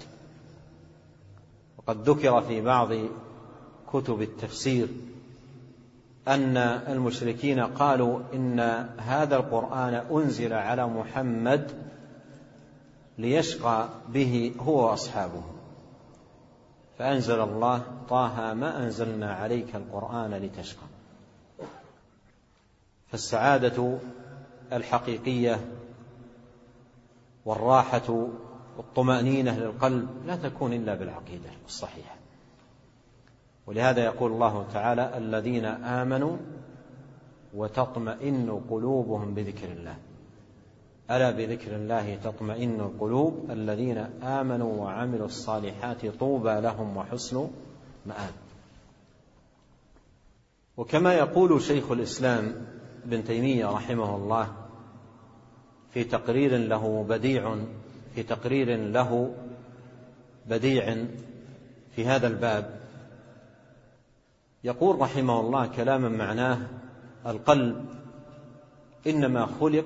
قد 1.87 2.09
ذكر 2.09 2.41
في 2.41 2.61
بعض 2.61 2.89
كتب 3.93 4.21
التفسير 4.21 4.87
أن 6.27 6.57
المشركين 6.57 7.59
قالوا 7.59 8.19
إن 8.33 8.59
هذا 8.97 9.35
القرآن 9.35 9.93
أنزل 9.93 10.53
على 10.53 10.87
محمد 10.87 11.71
ليشقى 13.17 13.89
به 14.09 14.53
هو 14.59 14.89
وأصحابه. 14.89 15.43
فأنزل 16.99 17.41
الله 17.41 17.81
طه 18.09 18.53
ما 18.53 18.83
أنزلنا 18.83 19.33
عليك 19.33 19.75
القرآن 19.75 20.33
لتشقى. 20.33 20.85
فالسعادة 23.11 23.97
الحقيقية 24.73 25.59
والراحة 27.45 28.27
والطمأنينة 28.77 29.59
للقلب 29.59 30.07
لا 30.25 30.35
تكون 30.35 30.73
إلا 30.73 30.95
بالعقيدة 30.95 31.49
الصحيحة. 31.65 32.15
ولهذا 33.67 34.03
يقول 34.03 34.31
الله 34.31 34.65
تعالى 34.73 35.17
الذين 35.17 35.65
آمنوا 35.65 36.37
وتطمئن 37.53 38.61
قلوبهم 38.69 39.33
بذكر 39.33 39.71
الله. 39.71 39.95
ألا 41.11 41.31
بذكر 41.31 41.75
الله 41.75 42.15
تطمئن 42.15 42.79
القلوب؟ 42.79 43.51
الذين 43.51 43.97
آمنوا 44.23 44.83
وعملوا 44.83 45.25
الصالحات 45.25 46.05
طوبى 46.05 46.61
لهم 46.61 46.97
وحسن 46.97 47.47
مآب. 48.05 48.33
وكما 50.77 51.13
يقول 51.13 51.61
شيخ 51.61 51.91
الإسلام 51.91 52.55
ابن 53.05 53.23
تيمية 53.23 53.65
رحمه 53.65 54.15
الله 54.15 54.47
في 55.91 56.03
تقرير 56.03 56.57
له 56.57 57.03
بديع 57.09 57.57
في 58.15 58.23
تقرير 58.23 58.77
له 58.77 59.35
بديع 60.45 61.05
في 61.95 62.05
هذا 62.05 62.27
الباب. 62.27 62.79
يقول 64.63 65.01
رحمه 65.01 65.39
الله 65.39 65.67
كلاما 65.67 66.09
معناه 66.09 66.57
القلب 67.25 67.85
إنما 69.07 69.45
خلق 69.45 69.85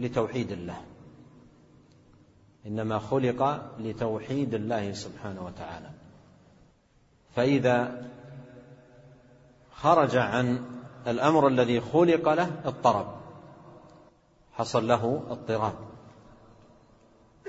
لتوحيد 0.00 0.52
الله. 0.52 0.80
إنما 2.66 2.98
خلق 2.98 3.70
لتوحيد 3.78 4.54
الله 4.54 4.92
سبحانه 4.92 5.46
وتعالى. 5.46 5.90
فإذا 7.36 8.06
خرج 9.74 10.16
عن 10.16 10.64
الأمر 11.06 11.48
الذي 11.48 11.80
خلق 11.80 12.32
له 12.32 12.50
اضطرب. 12.64 13.16
حصل 14.52 14.88
له 14.88 15.22
اضطراب. 15.30 15.91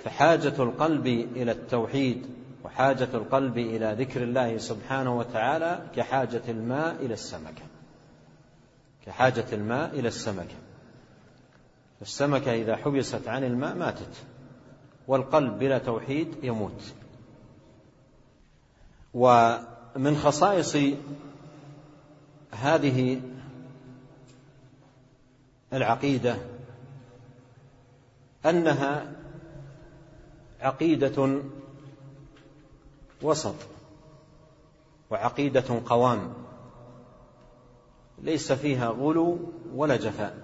فحاجة 0.04 0.64
القلب 0.64 1.08
إلى 1.08 1.52
التوحيد 1.52 2.26
وحاجة 2.64 3.10
القلب 3.14 3.58
إلى 3.58 3.96
ذكر 4.00 4.24
الله 4.24 4.58
سبحانه 4.58 5.18
وتعالى 5.18 5.82
كحاجة 5.96 6.42
الماء 6.48 6.96
إلى 6.96 7.14
السمكة 7.14 7.64
كحاجة 9.06 9.46
الماء 9.54 10.00
إلى 10.00 10.08
السمكة 10.08 10.56
السمكة 12.02 12.54
إذا 12.54 12.76
حبست 12.76 13.28
عن 13.28 13.44
الماء 13.44 13.76
ماتت 13.76 14.24
والقلب 15.08 15.60
بلا 15.60 15.78
توحيد 15.78 16.28
يموت. 16.44 16.94
ومن 19.14 20.18
خصائص 20.24 20.78
هذه 22.52 23.22
العقيدة 25.74 26.38
أنها 28.46 29.12
عقيدة 30.64 31.42
وسط 33.22 33.56
وعقيدة 35.10 35.82
قوام 35.86 36.34
ليس 38.22 38.52
فيها 38.52 38.88
غلو 38.90 39.40
ولا 39.76 39.96
جفاء 39.96 40.38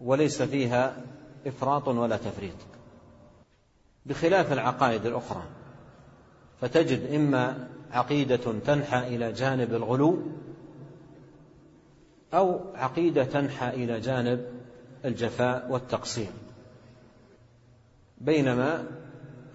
وليس 0.00 0.42
فيها 0.42 1.02
إفراط 1.46 1.88
ولا 1.88 2.16
تفريط. 2.16 2.54
بخلاف 4.06 4.52
العقائد 4.52 5.06
الأخرى 5.06 5.42
فتجد 6.60 7.14
إما 7.14 7.68
عقيدة 7.92 8.60
تنحى 8.66 9.16
إلى 9.16 9.32
جانب 9.32 9.74
الغلو 9.74 10.22
أو 12.34 12.60
عقيدة 12.74 13.24
تنحى 13.24 13.68
إلى 13.68 14.00
جانب 14.00 14.46
الجفاء 15.04 15.66
والتقصير. 15.70 16.30
بينما 18.18 18.84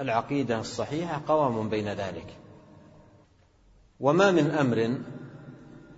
العقيدة 0.02 0.60
الصحيحة 0.60 1.21
قوام 1.28 1.69
بين 1.69 1.88
ذلك. 1.88 2.38
وما 4.00 4.32
من 4.32 4.52
أمر 4.52 4.97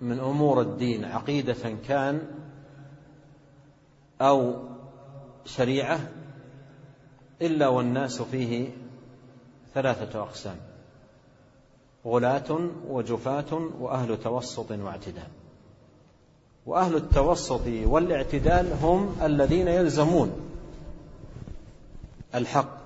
من 0.00 0.20
أمور 0.20 0.60
الدين 0.60 1.04
عقيدة 1.04 1.76
كان 1.88 2.22
أو 4.20 4.54
شريعة 5.44 6.00
إلا 7.42 7.68
والناس 7.68 8.22
فيه 8.22 8.70
ثلاثة 9.74 10.20
أقسام 10.22 10.56
غلاة 12.06 12.70
وجفاة 12.88 13.68
وأهل 13.80 14.20
توسط 14.20 14.70
واعتدال. 14.70 15.28
وأهل 16.66 16.96
التوسط 16.96 17.66
والاعتدال 17.66 18.72
هم 18.82 19.16
الذين 19.22 19.68
يلزمون 19.68 20.53
الحق 22.34 22.78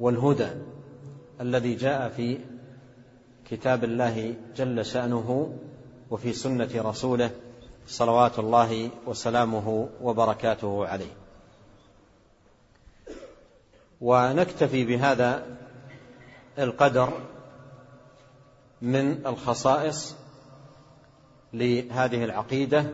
والهدى 0.00 0.48
الذي 1.40 1.74
جاء 1.74 2.08
في 2.08 2.38
كتاب 3.50 3.84
الله 3.84 4.34
جل 4.56 4.84
شأنه 4.84 5.58
وفي 6.10 6.32
سنة 6.32 6.70
رسوله 6.74 7.30
صلوات 7.86 8.38
الله 8.38 8.90
وسلامه 9.06 9.88
وبركاته 10.02 10.86
عليه. 10.86 11.12
ونكتفي 14.00 14.84
بهذا 14.84 15.46
القدر 16.58 17.12
من 18.82 19.26
الخصائص 19.26 20.16
لهذه 21.52 22.24
العقيدة 22.24 22.84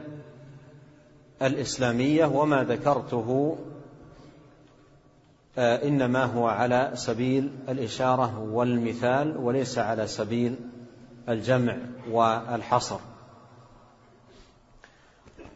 الإسلامية 1.43 2.27
وما 2.27 2.65
ذكرته 2.65 3.59
آه، 5.59 5.89
إنما 5.89 6.25
هو 6.25 6.47
على 6.47 6.91
سبيل 6.95 7.51
الإشارة 7.69 8.39
والمثال 8.39 9.37
وليس 9.37 9.79
على 9.79 10.07
سبيل 10.07 10.57
الجمع 11.29 11.77
والحصر. 12.11 12.99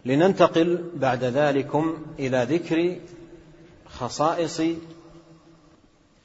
لننتقل 0.05 0.91
بعد 0.95 1.25
ذلكم 1.25 1.97
إلى 2.19 2.47
ذكر 2.51 2.97
خصائص 3.87 4.63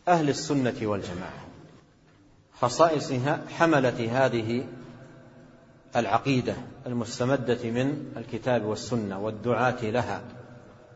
أهل 0.07 0.29
السنة 0.29 0.75
والجماعة 0.81 1.47
خصائص 2.61 3.13
حملة 3.49 4.25
هذه 4.25 4.65
العقيدة 5.95 6.55
المستمدة 6.87 7.69
من 7.69 8.13
الكتاب 8.17 8.65
والسنة 8.65 9.19
والدعاة 9.19 9.81
لها 9.83 10.21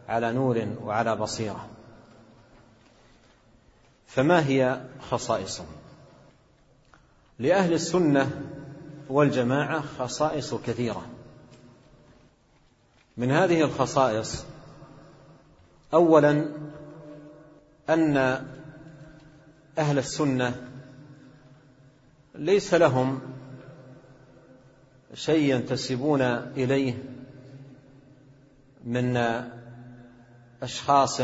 على 0.07 0.33
نور 0.33 0.67
وعلى 0.83 1.15
بصيرة. 1.15 1.70
فما 4.15 4.45
هي 4.47 4.81
خصائصهم؟ 5.09 5.65
لأهل 7.39 7.73
السنة 7.73 8.41
والجماعة 9.09 9.81
خصائص 9.81 10.53
كثيرة. 10.53 11.05
من 13.17 13.31
هذه 13.31 13.61
الخصائص 13.61 14.45
اولا 15.93 16.45
أن 17.89 18.17
أهل 19.77 19.97
السنة 19.97 20.67
ليس 22.35 22.73
لهم 22.73 23.19
شيء 25.13 25.55
ينتسبون 25.55 26.21
إليه 26.21 27.03
من 28.85 29.17
أشخاص 30.63 31.21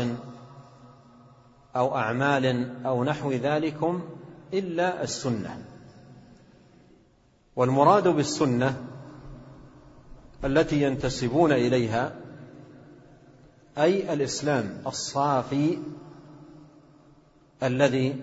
أو 1.78 1.96
أعمال 1.96 2.76
أو 2.86 3.04
نحو 3.04 3.32
ذلكم 3.32 4.02
إلا 4.54 5.02
السنة. 5.02 5.64
والمراد 7.56 8.08
بالسنة 8.08 8.84
التي 10.44 10.82
ينتسبون 10.82 11.52
إليها 11.52 12.12
أي 13.78 14.12
الإسلام 14.12 14.82
الصافي 14.86 15.78
الذي 17.62 18.16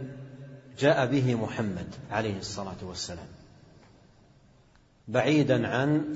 جاء 0.80 1.06
به 1.06 1.36
محمد 1.36 1.96
عليه 2.12 2.38
الصلاة 2.38 2.78
والسلام 2.84 3.28
بعيدا 5.08 5.68
عن 5.68 6.15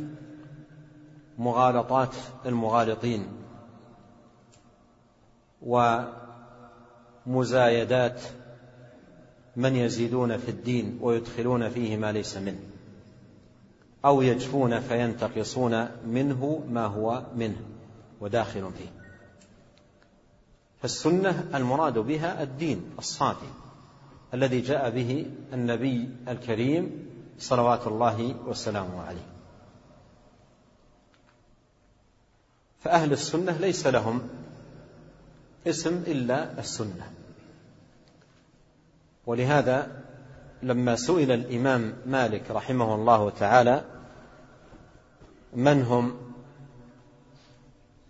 مغالطات 1.38 2.16
المغالطين 2.46 3.28
ومزايدات 7.28 8.22
من 9.56 9.76
يزيدون 9.76 10.38
في 10.38 10.50
الدين 10.50 11.00
ويدخلون 11.02 11.70
فيه 11.70 11.98
ما 11.98 12.12
ليس 12.12 12.38
منه 12.38 12.60
أو 14.06 14.22
يجفون 14.22 14.80
فينتقصون 14.80 15.88
منه 16.06 16.64
ما 16.70 16.86
هو 16.86 17.24
منه 17.36 17.62
وداخل 18.22 18.72
فيه. 18.78 18.90
فالسنة 20.82 21.50
المراد 21.56 21.98
بها 21.98 22.44
الدين 22.44 22.92
الصافي 23.00 23.50
الذي 24.34 24.62
جاء 24.62 24.90
به 24.90 25.26
النبي 25.54 26.10
الكريم 26.28 27.10
صلوات 27.40 27.88
الله 27.88 28.36
وسلامه 28.48 29.02
عليه. 29.02 29.28
فأهل 32.80 33.12
السنة 33.12 33.58
ليس 33.58 33.88
لهم 33.88 34.30
اسم 35.70 36.04
إلا 36.08 36.60
السنة. 36.60 37.12
ولهذا 39.26 40.04
لما 40.64 40.96
سئل 40.96 41.32
الإمام 41.32 41.94
مالك 42.06 42.52
رحمه 42.52 42.96
الله 42.96 43.30
تعالى 43.30 43.86
من 45.54 45.82
هم 45.82 46.18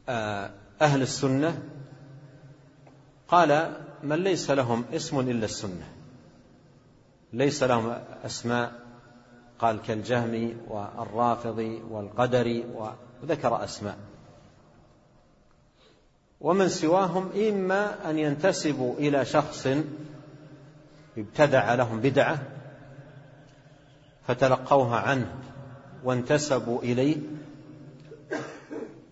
آه، 0.10 0.52
أهل 0.82 1.02
السنة 1.02 1.63
قال 3.28 3.76
من 4.04 4.15
ليس 4.15 4.52
لهم 4.52 4.86
اسم 4.93 5.19
إلا 5.19 5.45
السنة. 5.45 5.88
ليس 7.34 7.63
لهم 7.63 8.02
أسماء 8.26 8.72
قال 9.60 9.82
كالجهمي 9.82 10.56
والرافضي 10.67 11.82
والقدري 11.89 12.65
وذكر 13.24 13.63
أسماء. 13.63 14.09
ومن 16.41 16.69
سواهم 16.69 17.30
إما 17.47 18.10
أن 18.10 18.19
ينتسبوا 18.19 18.93
إلى 18.97 19.25
شخص 19.25 19.67
ابتدع 21.17 21.73
لهم 21.73 21.99
بدعة 21.99 22.39
فتلقوها 24.28 24.97
عنه 24.97 25.36
وانتسبوا 26.04 26.82
إليه 26.82 27.17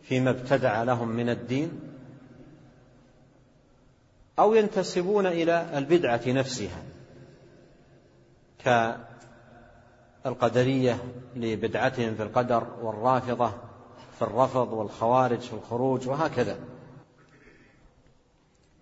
فيما 0.03 0.29
ابتدع 0.29 0.83
لهم 0.83 1.07
من 1.07 1.29
الدين 1.29 1.79
أو 4.39 4.53
ينتسبون 4.53 5.27
إلى 5.27 5.77
البدعة 5.77 6.21
نفسها 6.27 6.83
كالقدرية 10.23 10.97
لبدعتهم 11.35 12.15
في 12.15 12.23
القدر 12.23 12.67
والرافضة 12.81 13.51
في 14.17 14.21
الرفض 14.21 14.73
والخوارج 14.73 15.39
في 15.39 15.53
الخروج 15.53 16.07
وهكذا. 16.07 16.57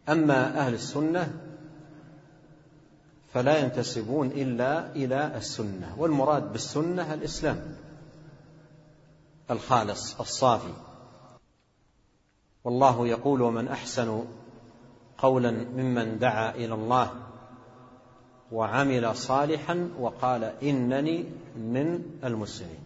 أما 0.09 0.59
أهل 0.59 0.73
السنة 0.73 1.33
فلا 3.33 3.57
ينتسبون 3.57 4.27
إلا 4.27 4.95
إلى 4.95 5.37
السنة 5.37 5.95
والمراد 5.97 6.51
بالسنة 6.51 7.13
الإسلام 7.13 7.75
الخالص 9.51 10.19
الصافي. 10.19 10.73
والله 12.63 13.07
يقول 13.07 13.41
ومن 13.41 13.67
أحسن 13.67 14.25
قولا 15.17 15.51
ممن 15.51 16.19
دعا 16.19 16.55
إلى 16.55 16.73
الله 16.73 17.11
وعمل 18.51 19.15
صالحا 19.15 19.89
وقال 19.99 20.43
إنني 20.43 21.25
من 21.55 22.03
المسلمين 22.23 22.79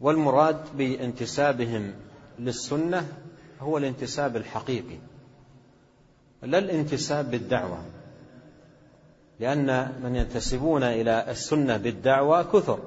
والمراد 0.00 0.76
بانتسابهم 0.76 1.94
للسنة 2.38 3.12
هو 3.60 3.78
الانتساب 3.78 4.36
الحقيقي. 4.36 4.98
لا 6.42 6.58
الانتساب 6.58 7.30
بالدعوة 7.30 7.78
لأن 9.40 10.00
من 10.02 10.16
ينتسبون 10.16 10.82
إلى 10.82 11.30
السنة 11.30 11.76
بالدعوة 11.76 12.42
كثر. 12.42 12.78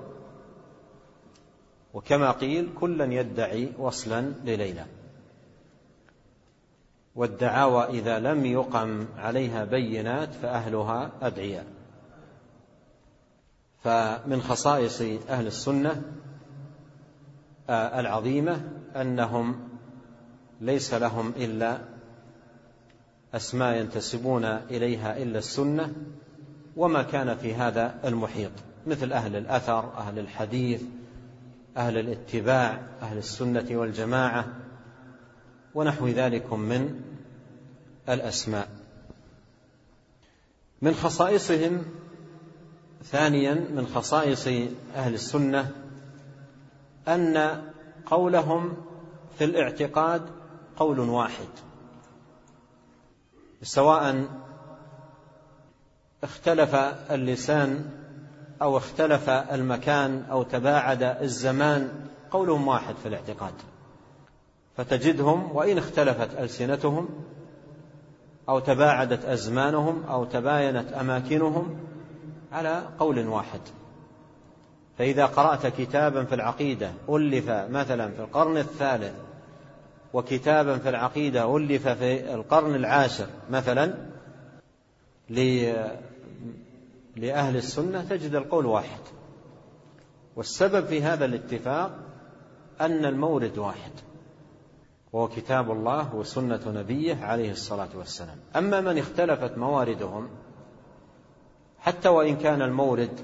وكما 1.94 2.32
قيل 2.32 2.70
كلا 2.80 3.14
يدعي 3.14 3.72
وصلا 3.78 4.22
لليلى. 4.22 4.86
والدعاوى 7.16 7.86
إذا 7.86 8.20
لم 8.20 8.46
يقم 8.46 9.06
عليها 9.18 9.66
بينات 9.66 10.34
فأهلها 10.34 11.12
أدعياء. 11.22 11.66
فمن 13.84 14.42
خصائص 14.42 15.02
أهل 15.30 15.48
السنة 15.48 16.02
العظيمة 17.70 18.62
أنهم 18.96 19.70
ليس 20.62 20.94
لهم 20.94 21.34
إلا 21.38 21.80
أسماء 23.34 23.78
ينتسبون 23.78 24.46
إليها 24.46 25.18
إلا 25.18 25.38
السنة 25.38 25.94
وما 26.76 27.04
كان 27.04 27.38
في 27.38 27.54
هذا 27.54 28.00
المحيط 28.06 28.52
مثل 28.88 29.13
أهل 29.13 29.36
الأثر 29.36 29.98
أهل 29.98 30.20
الحديث 30.20 30.82
أهل 31.78 31.98
الاتباع 31.98 32.82
أهل 33.02 33.18
السنة 33.18 33.65
والجماعة 33.72 34.48
ونحو 35.76 36.08
ذلك 36.08 36.54
من 36.54 37.02
الأسماء. 38.10 38.70
من 40.82 40.94
خصائصهم 40.94 41.86
ثانيا 43.04 43.54
من 43.54 43.88
خصائص 43.88 44.48
أهل 44.96 45.13
السنة 45.13 45.72
أن 47.08 47.62
قولهم 48.06 48.78
في 49.38 49.44
الاعتقاد 49.44 50.22
قول 50.78 51.00
واحد. 51.00 51.48
سواء 53.62 54.26
اختلف 56.24 56.76
اللسان 57.12 57.91
أو 58.62 58.78
اختلف 58.78 59.30
المكان 59.30 60.26
أو 60.32 60.43
تباعد 60.43 61.04
الزمان 61.04 61.91
قولهم 62.32 62.67
واحد 62.67 62.95
في 62.95 63.08
الاعتقاد. 63.08 63.54
فتجدهم 64.78 65.56
وإن 65.56 65.78
اختلفت 65.78 66.39
ألسنتهم 66.39 67.10
أو 68.50 68.60
تباعدت 68.60 69.26
أزمانهم 69.26 70.04
أو 70.04 70.26
تباينت 70.26 70.93
أماكنهم 70.93 71.78
على 72.52 72.84
قول 73.00 73.28
واحد. 73.28 73.62
فإذا 74.98 75.26
قرأت 75.26 75.67
كتابا 75.67 76.24
في 76.24 76.36
العقيدة 76.36 76.91
ألف 77.10 77.50
مثلا 77.50 78.12
في 78.12 78.19
القرن 78.19 78.58
الثالث 78.58 79.13
وكتابا 80.13 80.78
في 80.78 80.89
العقيدة 80.89 81.58
ألف 81.58 81.88
في 81.88 82.34
القرن 82.34 82.76
العاشر 82.76 83.28
مثلا 83.52 83.93
لأهل 87.15 87.56
السنة 87.56 88.04
تجد 88.10 88.36
القول 88.36 88.65
واحد. 88.65 89.00
والسبب 90.36 90.86
في 90.86 91.02
هذا 91.04 91.26
الاتفاق 91.26 92.00
أن 92.82 93.06
المورد 93.06 93.58
واحد 93.58 93.91
وهو 95.13 95.28
كتاب 95.28 95.72
الله 95.72 96.15
وسنة 96.15 96.62
نبيه 96.67 97.26
عليه 97.26 97.52
الصلاة 97.52 97.89
والسلام. 97.95 98.38
أما 98.56 98.82
من 98.82 98.98
اختلفت 98.98 99.58
مواردهم 99.58 100.30
حتى 101.80 102.10
وإن 102.10 102.38
كان 102.38 102.62
المورد 102.62 103.19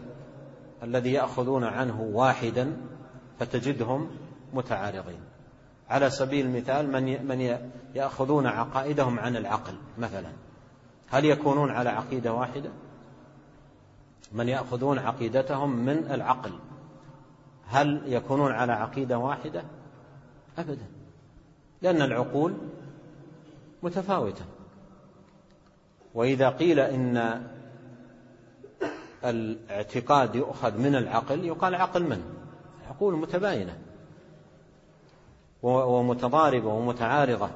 الذي 0.84 1.14
يأخذون 1.14 1.64
عنه 1.64 2.02
واحدا 2.02 2.78
فتجدهم 3.40 4.10
متعارضين. 4.54 5.35
على 5.90 6.10
سبيل 6.10 6.46
المثال 6.46 6.92
من 6.92 7.26
من 7.26 7.60
يأخذون 7.96 8.48
عقائدهم 8.48 9.20
عن 9.20 9.36
العقل 9.36 9.74
مثلا 9.98 10.30
هل 11.10 11.26
يكونون 11.26 11.72
على 11.72 11.90
عقيدة 11.90 12.34
واحدة؟ 12.34 12.70
من 14.32 14.50
يأخذون 14.50 15.00
عقيدتهم 15.00 15.76
من 15.76 16.12
العقل 16.12 16.52
هل 17.68 18.02
يكونون 18.06 18.52
على 18.52 18.74
عقيدة 18.74 19.18
واحدة؟ 19.18 19.64
أبدا 20.58 20.86
لأن 21.82 22.02
العقول 22.02 22.54
متفاوتة 23.84 24.46
وإذا 26.14 26.50
قيل 26.50 26.80
إن 26.80 27.44
الاعتقاد 29.26 30.36
يؤخذ 30.36 30.78
من 30.78 30.96
العقل 30.96 31.46
يقال 31.46 31.76
عقل 31.76 32.04
من؟ 32.04 32.24
عقول 32.90 33.16
متباينة 33.16 33.78
ومتضاربة 35.66 36.68
ومتعارضة. 36.68 37.50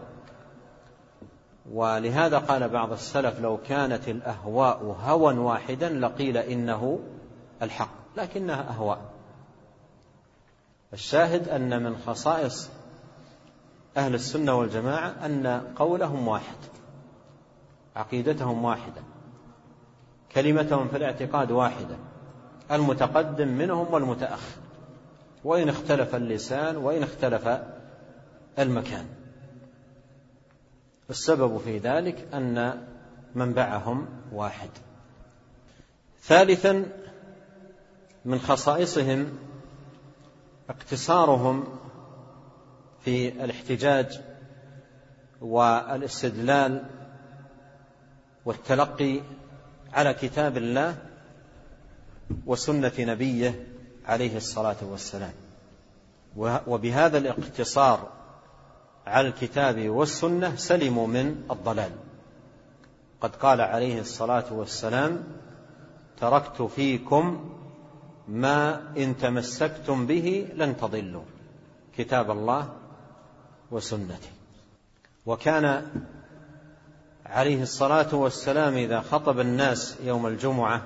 ولهذا 1.71 2.37
قال 2.37 2.69
بعض 2.69 2.91
السلف 2.91 3.39
لو 3.39 3.57
كانت 3.57 4.09
الأهواء 4.09 4.95
هوى 5.03 5.37
واحدا 5.37 5.89
لقيل 5.89 6.37
إنه 6.37 6.99
الحق 7.61 7.89
لكنها 8.17 8.69
أهواء. 8.69 8.99
الشاهد 10.93 11.49
أن 11.49 11.83
من 11.83 11.97
خصائص 11.97 12.69
أهل 13.97 14.15
السنة 14.15 14.53
والجماعة 14.53 15.15
أن 15.25 15.47
قولهم 15.75 16.27
واحد 16.27 16.57
عقيدتهم 17.95 18.65
واحدة 18.65 19.01
كلمتهم 20.31 20.87
في 20.87 20.97
الاعتقاد 20.97 21.51
واحدة 21.51 21.95
المتقدم 22.71 23.47
منهم 23.47 23.93
والمتأخر. 23.93 24.57
وإن 25.43 25.69
اختلف 25.69 26.15
اللسان 26.15 26.77
وإن 26.77 27.03
اختلف 27.03 27.47
المكان. 28.59 29.05
السبب 31.09 31.57
في 31.57 31.77
ذلك 31.77 32.27
أن 32.33 32.87
منبعهم 33.35 34.07
واحد. 34.31 34.69
ثالثا 36.21 36.85
من 38.25 38.39
خصائصهم 38.39 39.37
اقتصارهم 40.69 41.79
في 43.05 43.43
الاحتجاج 43.43 44.21
والاستدلال 45.41 46.85
والتلقي 48.45 49.21
على 49.93 50.13
كتاب 50.13 50.57
الله 50.57 50.97
وسنة 52.45 52.91
نبيه 52.99 53.67
عليه 54.05 54.37
الصلاة 54.37 54.77
والسلام. 54.81 55.33
وبهذا 56.67 57.17
الاقتصار 57.17 58.18
على 59.09 59.27
الكتاب 59.27 59.89
والسنة 59.89 60.55
سلموا 60.55 61.07
من 61.07 61.43
الضلال. 61.51 61.91
قد 63.21 63.35
قال 63.35 63.61
عليه 63.61 64.01
الصلاة 64.01 64.53
والسلام 64.53 65.23
تركت 66.19 66.61
فيكم 66.61 67.55
ما 68.27 68.81
إن 68.97 69.17
تمسكتم 69.17 70.05
به 70.05 70.47
لن 70.55 70.77
تضلوا. 70.77 71.23
كتاب 71.97 72.31
الله 72.31 72.73
وسنتي 73.71 74.29
وكان 75.25 75.85
عليه 77.25 77.61
الصلاة 77.61 78.15
والسلام 78.15 78.73
إذا 78.73 78.99
خطب 79.01 79.39
الناس 79.39 79.97
يوم 80.03 80.27
الجمعة 80.27 80.81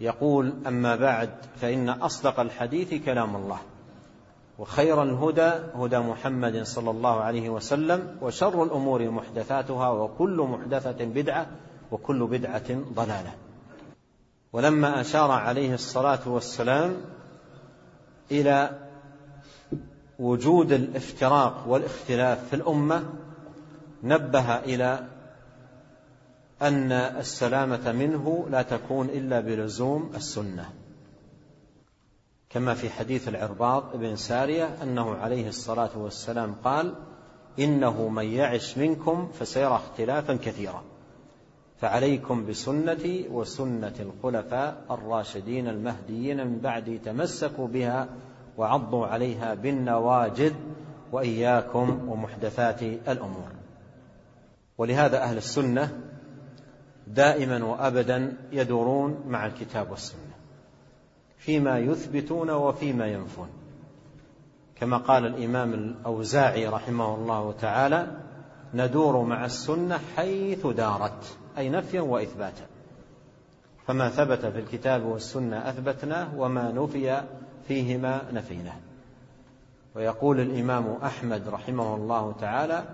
يقول 0.00 0.54
أما 0.66 0.96
بعد 0.96 1.30
فإن 1.60 1.88
أصدق 1.88 2.40
الحديث 2.40 3.04
كلام 3.04 3.36
الله. 3.36 3.58
وخير 4.58 5.02
الهدى 5.02 5.52
هدى 5.74 5.98
محمد 5.98 6.62
صلى 6.62 6.90
الله 6.90 7.20
عليه 7.20 7.50
وسلم 7.50 8.16
وشر 8.22 8.62
الأمور 8.62 9.10
محدثاتها 9.10 9.90
وكل 9.90 10.46
محدثة 10.50 11.04
بدعة 11.04 11.46
وكل 11.90 12.26
بدعة 12.26 12.74
ضلالة. 12.94 13.32
ولما 14.52 15.00
أشار 15.00 15.30
عليه 15.30 15.74
الصلاة 15.74 16.28
والسلام 16.28 16.96
إلى 18.30 18.70
وجود 20.18 20.72
الافتراق 20.72 21.64
والاختلاف 21.68 22.48
في 22.48 22.56
الأمة 22.56 23.04
نبه 24.02 24.58
إلى 24.58 25.06
أن 26.62 26.92
السلامة 26.92 27.92
منه 27.92 28.46
لا 28.50 28.62
تكون 28.62 29.06
إلا 29.06 29.40
بلزوم 29.40 30.12
السنة. 30.14 30.70
كما 32.50 32.74
في 32.74 32.90
حديث 32.90 33.28
العرباض 33.28 33.96
بن 33.96 34.16
سارية 34.16 34.82
أنه 34.82 35.14
عليه 35.14 35.48
الصلاة 35.48 35.98
والسلام 35.98 36.54
قال 36.64 36.94
إنه 37.58 38.08
من 38.08 38.24
يعش 38.24 38.78
منكم 38.78 39.28
فسيرى 39.32 39.74
اختلافا 39.74 40.36
كثيرا. 40.36 40.82
فعليكم 41.80 42.46
بسنتي 42.46 43.28
وسنة 43.28 43.94
الخلفاء 44.00 44.84
الراشدين 44.90 45.68
المهديين 45.68 46.46
من 46.46 46.58
بعدي 46.58 46.98
تمسكوا 46.98 47.68
بها 47.68 48.08
وعضوا 48.58 49.06
عليها 49.06 49.54
بالنواجذ 49.54 50.52
وإياكم 51.12 52.08
ومحدثات 52.08 52.82
الأمور. 52.82 53.50
ولهذا 54.78 55.22
أهل 55.22 55.36
السنة 55.36 56.00
دائما 57.06 57.64
وأبدا 57.64 58.36
يدورون 58.52 59.24
مع 59.26 59.46
الكتاب 59.46 59.90
والسنة. 59.90 60.35
فيما 61.38 61.78
يثبتون 61.78 62.50
وفيما 62.50 63.06
ينفون. 63.06 63.48
كما 64.76 64.96
قال 64.96 65.26
الإمام 65.26 65.74
الأوزاعي 65.74 66.66
رحمه 66.66 67.14
الله 67.14 67.52
تعالى 67.52 68.16
ندور 68.74 69.22
مع 69.22 69.44
السنة 69.44 70.00
حيث 70.16 70.66
دارت 70.66 71.36
أي 71.58 71.68
نفيا 71.68 72.00
وإثباتا. 72.00 72.66
فما 73.86 74.08
ثبت 74.08 74.46
في 74.46 74.58
الكتاب 74.58 75.04
والسنة 75.04 75.68
أثبتناه 75.68 76.38
وما 76.38 76.72
نفي 76.72 77.22
فيهما 77.68 78.22
نفيناه. 78.32 78.76
ويقول 79.94 80.40
الإمام 80.40 80.96
أحمد 81.04 81.48
رحمه 81.48 81.94
الله 81.94 82.32
تعالى 82.32 82.84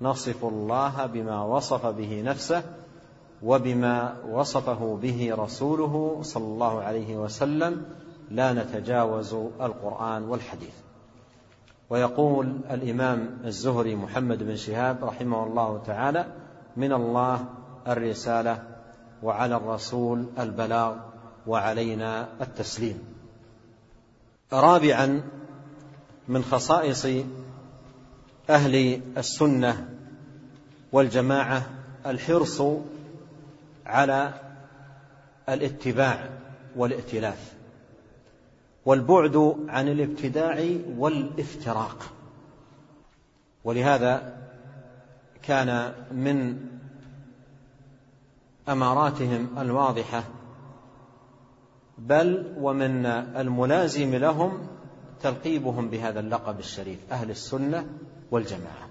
نصف 0.00 0.44
الله 0.44 1.06
بما 1.06 1.42
وصف 1.42 1.86
به 1.86 2.22
نفسه 2.22 2.62
وبما 3.42 4.16
وصفه 4.30 4.98
به 5.02 5.34
رسوله 5.38 6.18
صلى 6.22 6.44
الله 6.44 6.82
عليه 6.82 7.16
وسلم 7.16 7.84
لا 8.30 8.52
نتجاوز 8.52 9.34
القرآن 9.60 10.22
والحديث. 10.22 10.74
ويقول 11.90 12.60
الإمام 12.70 13.38
الزهري 13.44 13.96
محمد 13.96 14.42
بن 14.42 14.56
شهاب 14.56 15.04
رحمه 15.04 15.46
الله 15.46 15.82
تعالى 15.86 16.26
من 16.76 16.92
الله 16.92 17.44
الرسالة 17.88 18.62
وعلى 19.22 19.56
الرسول 19.56 20.26
البلاغ 20.38 20.96
وعلينا 21.46 22.28
التسليم 22.40 22.98
رابعا 24.52 25.22
من 26.28 26.44
خصائص 26.44 27.06
أهل 28.50 29.00
السنة 29.16 29.88
والجماعة 30.92 31.62
الحرص 32.06 32.62
على 33.88 34.34
الاتباع 35.48 36.30
والائتلاف 36.76 37.54
والبعد 38.86 39.56
عن 39.68 39.88
الابتداع 39.88 40.68
والافتراق. 40.98 42.12
ولهذا 43.64 44.36
كان 45.42 45.92
من 46.12 46.66
أماراتهم 48.68 49.58
الواضحة 49.58 50.24
بل 51.98 52.54
ومن 52.58 53.06
الملازم 53.06 54.14
لهم 54.14 54.66
تلقيبهم 55.22 55.88
بهذا 55.88 56.20
اللقب 56.20 56.58
الشريف 56.58 56.98
أهل 57.12 57.30
السنة 57.30 57.86
والجماعة. 58.30 58.87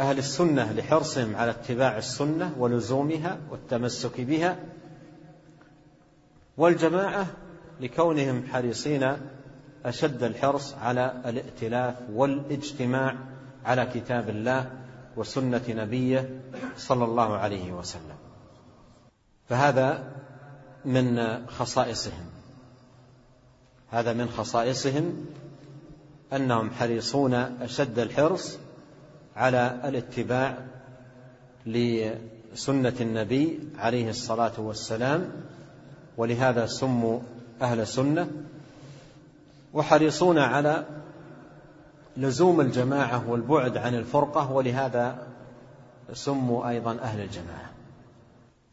أهل 0.00 0.18
السنة 0.18 0.72
لحرصهم 0.72 1.36
على 1.36 1.50
اتباع 1.50 1.98
السنة 1.98 2.54
ولزومها 2.58 3.38
والتمسك 3.50 4.20
بها 4.20 4.56
والجماعة 6.56 7.26
لكونهم 7.80 8.46
حريصين 8.52 9.16
أشد 9.84 10.22
الحرص 10.22 10.74
على 10.74 11.22
الائتلاف 11.26 11.94
والاجتماع 12.12 13.16
على 13.64 13.86
كتاب 13.94 14.28
الله 14.28 14.70
وسنة 15.16 15.62
نبيه 15.68 16.40
صلى 16.76 17.04
الله 17.04 17.36
عليه 17.36 17.72
وسلم. 17.72 18.16
فهذا 19.48 20.12
من 20.84 21.46
خصائصهم. 21.46 22.26
هذا 23.90 24.12
من 24.12 24.28
خصائصهم 24.28 25.26
أنهم 26.32 26.70
حريصون 26.70 27.34
أشد 27.34 27.98
الحرص 27.98 28.58
على 29.36 29.80
الاتباع 29.84 30.58
لسنة 31.66 32.94
النبي 33.00 33.58
عليه 33.78 34.10
الصلاة 34.10 34.52
والسلام 34.58 35.32
ولهذا 36.16 36.66
سموا 36.66 37.20
أهل 37.62 37.86
سنة 37.86 38.30
وحريصون 39.74 40.38
على 40.38 40.84
لزوم 42.16 42.60
الجماعة 42.60 43.30
والبعد 43.30 43.76
عن 43.76 43.94
الفرقة 43.94 44.52
ولهذا 44.52 45.26
سموا 46.12 46.68
أيضا 46.68 46.92
أهل 46.92 47.20
الجماعة. 47.20 47.70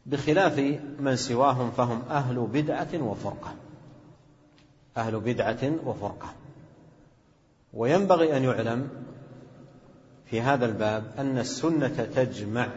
بخلاف 0.06 0.58
من 1.00 1.16
سواهم 1.16 1.70
فهم 1.70 2.02
أهل 2.10 2.40
بدعة 2.52 2.88
وفرقة. 2.94 3.54
أهل 4.96 5.20
بدعة 5.20 5.72
وفرقة. 5.84 6.28
وينبغي 7.74 8.36
أن 8.36 8.44
يعلم 8.44 8.88
في 10.34 10.40
هذا 10.40 10.66
الباب 10.66 11.04
أن 11.18 11.38
السنة 11.38 12.08
تجمع 12.14 12.68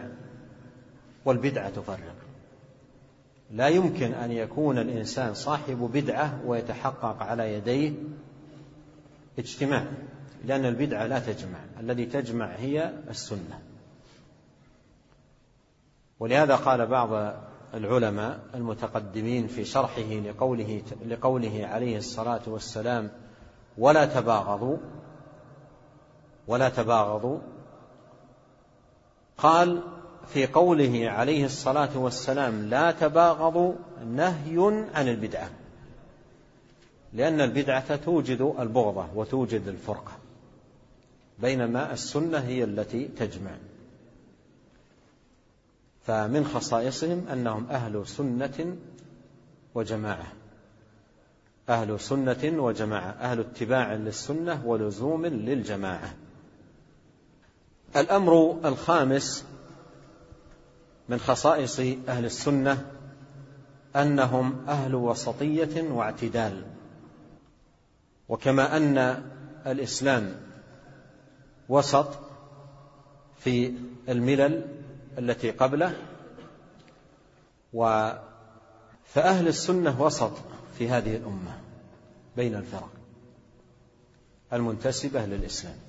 والبدعة 1.25 1.69
تفرق. 1.69 2.15
لا 3.51 3.67
يمكن 3.67 4.13
أن 4.13 4.31
يكون 4.31 4.77
الإنسان 4.77 5.33
صاحب 5.33 5.89
بدعة 5.93 6.39
ويتحقق 6.45 7.23
على 7.23 7.53
يديه 7.53 7.93
اجتماع 9.39 9.85
لأن 10.45 10.65
البدعة 10.65 11.07
لا 11.07 11.19
تجمع 11.19 11.59
الذي 11.79 12.05
تجمع 12.05 12.45
هي 12.45 12.93
السنة. 13.09 13.61
ولهذا 16.19 16.55
قال 16.55 16.85
بعض 16.85 17.33
العلماء 17.73 18.39
المتقدمين 18.55 19.47
في 19.47 19.65
شرحه 19.65 20.01
لقوله 20.01 20.81
لقوله 21.07 21.67
عليه 21.67 21.97
الصلاة 21.97 22.41
والسلام 22.47 23.09
ولا 23.77 24.05
تباغضوا 24.05 24.77
ولا 26.47 26.69
تباغضوا. 26.69 27.39
قال 29.37 29.81
في 30.27 30.45
قوله 30.45 31.09
عليه 31.09 31.45
الصلاة 31.45 31.97
والسلام 31.97 32.69
لا 32.69 32.91
تباغضوا 32.91 33.73
نهي 34.05 34.85
عن 34.93 35.07
البدعة 35.07 35.49
لأن 37.13 37.41
البدعة 37.41 37.95
توجد 37.95 38.55
البغضة 38.59 39.07
وتوجد 39.15 39.67
الفرقة 39.67 40.11
بينما 41.39 41.93
السنة 41.93 42.37
هي 42.37 42.63
التي 42.63 43.05
تجمع. 43.05 43.51
فمن 46.05 46.45
خصائصهم 46.45 47.27
أنهم 47.31 47.67
أهل 47.69 48.07
سنة 48.07 48.75
وجماعة 49.75 50.33
أهل 51.69 51.99
سنة 51.99 52.63
وجماعة 52.63 53.09
أهل 53.09 53.39
اتباع 53.39 53.93
للسنة 53.93 54.65
ولزوم 54.65 55.25
للجماعة. 55.25 56.13
الأمر 57.95 58.59
الخامس 58.65 59.45
من 61.09 61.19
خصائص 61.19 61.79
أهل 62.07 62.25
السنة 62.25 62.85
أنهم 63.95 64.65
أهل 64.67 64.95
وسطية 64.95 65.81
واعتدال. 65.91 66.65
وكما 68.29 68.77
أن 68.77 69.23
الإسلام 69.67 70.35
وسط 71.69 72.07
في 73.37 73.73
الملل 74.09 74.65
التي 75.17 75.51
قبله 75.51 75.93
و 77.73 78.11
فأهل 79.05 79.47
السنة 79.47 80.01
وسط 80.01 80.31
في 80.77 80.89
هذه 80.89 81.15
الأمة 81.15 81.59
بين 82.37 82.55
الفرق 82.55 82.89
المنتسبة 84.53 85.25
للإسلام. 85.25 85.86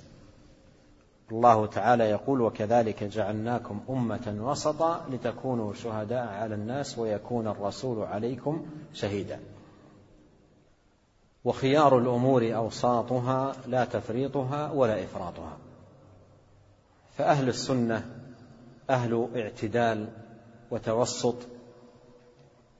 الله 1.32 1.66
تعالى 1.66 2.04
يقول 2.04 2.40
وكذلك 2.40 3.04
جعلناكم 3.04 3.80
أمة 3.90 4.36
وسطا 4.40 5.06
لتكونوا 5.10 5.74
شهداء 5.74 6.28
على 6.28 6.54
الناس 6.54 6.98
ويكون 6.98 7.48
الرسول 7.48 8.02
عليكم 8.02 8.66
شهيدا. 8.94 9.40
وخيار 11.44 11.98
الأمور 11.98 12.56
أوساطها 12.56 13.52
لا 13.66 13.84
تفريطها 13.84 14.72
ولا 14.72 15.04
إفراطها. 15.04 15.56
فأهل 17.16 17.48
السنة 17.48 18.04
أهل 18.90 19.28
اعتدال 19.36 20.08
وتوسط 20.70 21.36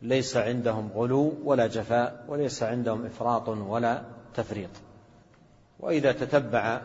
ليس 0.03 0.36
عندهم 0.36 0.90
غلو 0.94 1.32
ولا 1.44 1.66
جفاء 1.66 2.24
وليس 2.28 2.62
عندهم 2.62 3.07
إفراط 3.07 3.49
ولا 3.49 4.03
تفريط. 4.34 4.70
وإذا 5.80 6.12
تتبع 6.12 6.80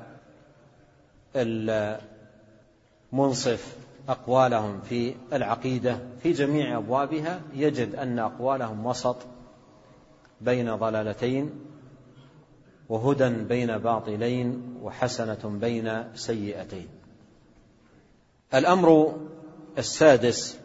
المنصف 3.12 3.76
أقوالهم 4.10 4.82
في 4.82 5.16
العقيدة 5.34 6.00
في 6.24 6.32
جميع 6.32 6.78
أبوابها 6.78 7.42
يجد 7.54 7.96
أن 7.96 8.20
أقوالهم 8.20 8.86
وسط 8.86 9.18
بين 10.42 10.76
ضلالتين 10.76 11.50
وهدى 12.90 13.30
بين 13.30 13.78
باطلين 13.78 14.78
وحسنة 14.82 15.58
بين 15.62 16.04
سيئتين. 16.16 16.88
الأمر 18.54 19.18
السادس 19.78 20.60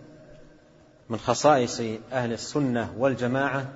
من 1.09 1.19
خصائص 1.19 1.81
أهل 2.13 2.33
السنة 2.33 2.95
والجماعة 2.99 3.73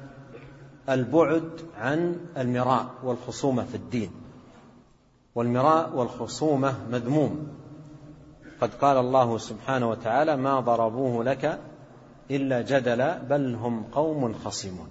البعد 0.88 1.51
عن 1.76 2.16
المراء 2.36 2.95
والخصومة 3.03 3.64
في 3.64 3.74
الدين. 3.74 4.21
والمراء 5.34 5.96
والخصومة 5.96 6.74
مذموم. 6.90 7.48
قد 8.60 8.74
قال 8.74 8.96
الله 8.96 9.38
سبحانه 9.38 9.90
وتعالى 9.90 10.36
ما 10.36 10.60
ضربوه 10.60 11.24
لك 11.24 11.58
إلا 12.30 12.62
جدلا 12.62 13.18
بل 13.18 13.54
هم 13.54 13.82
قوم 13.82 14.34
خصمون. 14.34 14.88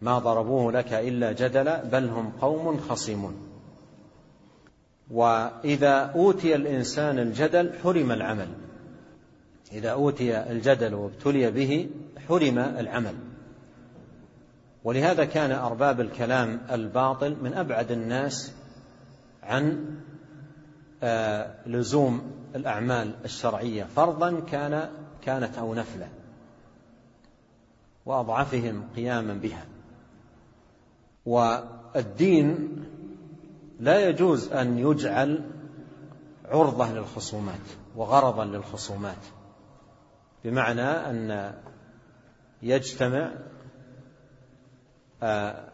ما 0.00 0.18
ضربوه 0.18 0.72
لك 0.72 0.92
إلا 0.92 1.32
جدلا 1.32 1.84
بل 1.84 2.08
هم 2.08 2.32
قوم 2.40 2.80
خصمون. 2.80 3.34
وإذا 5.10 5.94
أوتي 6.14 6.54
الإنسان 6.54 7.18
الجدل 7.18 7.72
حرم 7.82 8.12
العمل. 8.12 8.48
إذا 9.72 9.90
أوتي 9.90 10.38
الجدل 10.38 10.94
وابتلي 10.94 11.50
به 11.50 11.90
حرم 12.28 12.58
العمل. 12.58 13.14
ولهذا 14.84 15.24
كان 15.24 15.52
أرباب 15.52 16.00
الكلام 16.00 16.60
الباطل 16.70 17.36
من 17.42 17.54
أبعد 17.54 17.90
الناس 17.90 18.52
عن 19.48 19.94
آه، 21.02 21.54
لزوم 21.66 22.32
الأعمال 22.54 23.14
الشرعية 23.24 23.84
فرضا 23.84 24.40
كان 24.40 24.90
كانت 25.22 25.58
أو 25.58 25.74
نفلا 25.74 26.06
وأضعفهم 28.06 28.88
قياما 28.96 29.34
بها. 29.34 29.64
والدين 31.26 32.84
لا 33.80 34.08
يجوز 34.08 34.52
أن 34.52 34.78
يجعل 34.78 35.50
عرضة 36.44 36.92
للخصومات 36.92 37.60
وغرضا 37.96 38.44
للخصومات 38.44 39.24
بمعنى 40.44 40.82
أن 40.82 41.52
يجتمع 42.62 43.30
آه، 45.22 45.68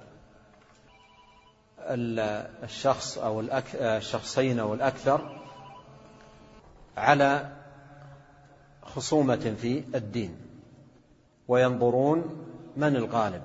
الشخص 1.87 3.18
أو 3.18 3.41
الشخصين 3.74 4.59
أو 4.59 4.74
الأكثر 4.74 5.41
على 6.97 7.51
خصومة 8.82 9.55
في 9.61 9.85
الدين 9.95 10.37
وينظرون 11.49 12.47
من 12.76 12.97
الغالب 12.97 13.43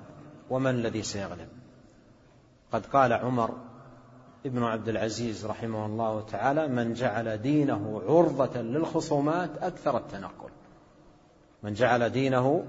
ومن 0.50 0.70
الذي 0.70 1.02
سيغلب. 1.02 1.48
قد 2.72 2.86
قال 2.86 3.12
عمر 3.12 3.56
ابن 4.46 4.62
عبد 4.62 4.88
العزيز 4.88 5.46
رحمه 5.46 5.86
الله 5.86 6.20
تعالى 6.20 6.68
من 6.68 6.92
جعل 6.94 7.38
دينه 7.38 8.02
عرضة 8.08 8.60
للخصومات 8.60 9.50
أكثر 9.62 9.96
التنقل. 9.96 10.50
من 11.62 11.74
جعل 11.74 12.10
دينه 12.10 12.64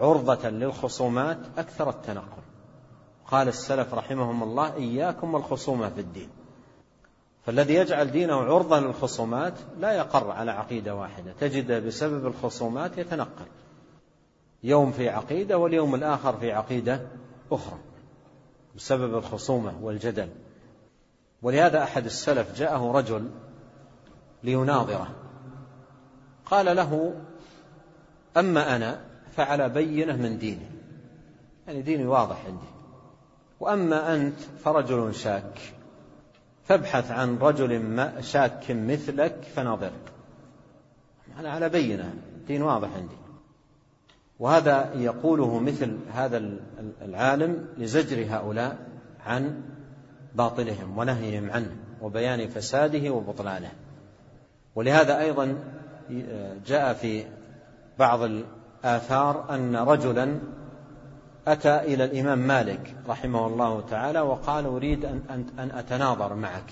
عرضة 0.00 0.48
للخصومات 0.48 1.38
أكثر 1.58 1.90
التنقل. 1.90 2.42
قال 3.30 3.48
السلف 3.48 3.94
رحمهم 3.94 4.42
الله 4.42 4.74
إياكم 4.74 5.34
والخصومة 5.34 5.88
في 5.88 6.00
الدين. 6.00 6.28
فالذي 7.46 7.74
يجعل 7.74 8.10
دينه 8.10 8.34
عرضة 8.34 8.80
للخصومات 8.80 9.54
لا 9.78 9.92
يقر 9.92 10.30
على 10.30 10.50
عقيدة 10.50 10.94
واحدة. 10.94 11.32
تجد 11.40 11.86
بسبب 11.86 12.26
الخصومات 12.26 12.98
يتنقل. 12.98 13.46
يوم 14.62 14.92
في 14.92 15.08
عقيدة 15.08 15.58
واليوم 15.58 15.94
الآخر 15.94 16.36
في 16.36 16.52
عقيدة 16.52 17.06
أخرى. 17.52 17.78
بسبب 18.76 19.14
الخصومة 19.14 19.74
والجدل. 19.82 20.28
ولهذا 21.42 21.82
أحد 21.82 22.04
السلف 22.04 22.58
جاءه 22.58 22.92
رجل 22.92 23.30
ليناظره. 24.42 25.08
قال 26.44 26.76
له 26.76 27.14
أما 28.36 28.76
أنا 28.76 29.00
فعلى 29.36 29.68
بينة 29.68 30.16
من 30.16 30.38
ديني. 30.38 30.70
يعني 31.66 31.82
ديني 31.82 32.06
واضح 32.06 32.46
عندي. 32.46 32.79
وأما 33.60 34.14
أنت 34.14 34.40
فرجل 34.64 35.14
شاك 35.14 35.60
فابحث 36.64 37.10
عن 37.10 37.38
رجل 37.38 37.82
شاك 38.20 38.70
مثلك 38.70 39.36
فناظر 39.54 39.90
أنا 41.38 41.50
على 41.50 41.68
بينة 41.68 42.14
دين 42.46 42.62
واضح 42.62 42.88
عندي. 42.96 43.14
وهذا 44.38 44.94
يقوله 44.94 45.58
مثل 45.58 45.98
هذا 46.12 46.42
العالم 47.02 47.66
لزجر 47.78 48.26
هؤلاء 48.36 48.78
عن 49.26 49.62
باطلهم 50.34 50.98
ونهيهم 50.98 51.50
عنه 51.50 51.76
وبيان 52.02 52.48
فساده 52.48 53.10
وبطلانه. 53.10 53.72
ولهذا 54.74 55.20
أيضا 55.20 55.56
جاء 56.66 56.92
في 56.92 57.24
بعض 57.98 58.20
الآثار 58.22 59.54
أن 59.54 59.76
رجلا 59.76 60.38
أتى 61.52 61.78
إلى 61.78 62.04
الإمام 62.04 62.38
مالك 62.38 62.96
رحمه 63.08 63.46
الله 63.46 63.80
تعالى 63.80 64.20
وقال 64.20 64.66
أريد 64.66 65.04
أن, 65.04 65.46
أن 65.58 65.70
أتناظر 65.70 66.34
معك. 66.34 66.70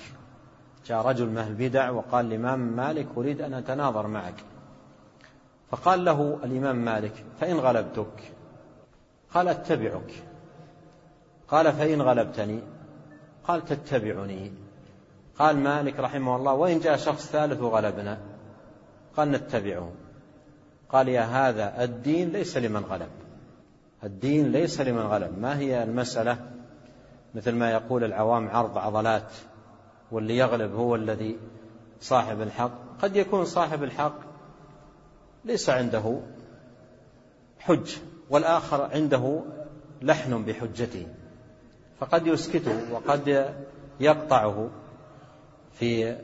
جاء 0.87 1.07
رجل 1.07 1.27
من 1.27 1.39
البدع 1.39 1.91
وقال 1.91 2.27
الإمام 2.27 2.61
مالك 2.61 3.07
أريد 3.17 3.41
أن 3.41 3.55
أتناظر 3.55 4.07
معك. 4.07 4.35
فقال 5.71 6.05
له 6.05 6.39
الإمام 6.45 6.77
مالك 6.77 7.25
فإن 7.41 7.57
غلبتك؟ 7.57 8.33
قال 9.35 9.49
أتبعك. 9.49 10.13
قال 11.49 11.73
فإن 11.73 12.03
غلبتني؟ 12.03 12.61
قال 13.45 13.65
تتبعني. 13.65 14.53
قال 15.39 15.57
مالك 15.57 16.01
رحمه 16.01 16.37
الله 16.37 16.53
وإن 16.53 16.81
جاء 16.81 16.97
شخص 16.97 17.27
ثالث 17.27 17.61
وغلبنا 17.61 18.19
قال 19.17 19.31
نتبعه. 19.31 19.93
قال 20.89 21.09
يا 21.09 21.23
هذا 21.23 21.85
الدين 21.85 22.29
ليس 22.29 22.57
لمن 22.57 22.81
غلب. 22.81 23.09
الدين 24.05 24.53
ليس 24.53 24.81
لمن 24.81 25.03
غلب. 25.03 25.39
ما 25.39 25.59
هي 25.59 25.83
المسألة؟ 25.83 26.39
مثل 27.35 27.55
ما 27.55 27.71
يقول 27.71 28.05
العوام 28.05 28.49
عرض 28.49 28.79
عضلات 28.79 29.33
واللي 30.11 30.37
يغلب 30.37 30.75
هو 30.75 30.95
الذي 30.95 31.39
صاحب 32.01 32.41
الحق. 32.43 32.73
قد 33.03 33.17
يكون 33.17 33.45
صاحب 33.45 33.83
الحق 33.83 34.15
ليس 35.45 35.71
عنده 35.71 36.21
حج 37.59 37.97
والآخر 38.31 38.83
عنده 38.83 39.41
لحن 40.03 40.45
بحجته. 40.45 41.07
فقد 42.01 42.27
يسكته 42.27 42.93
وقد 42.93 43.55
يقطعه 44.01 44.71
في 45.73 46.17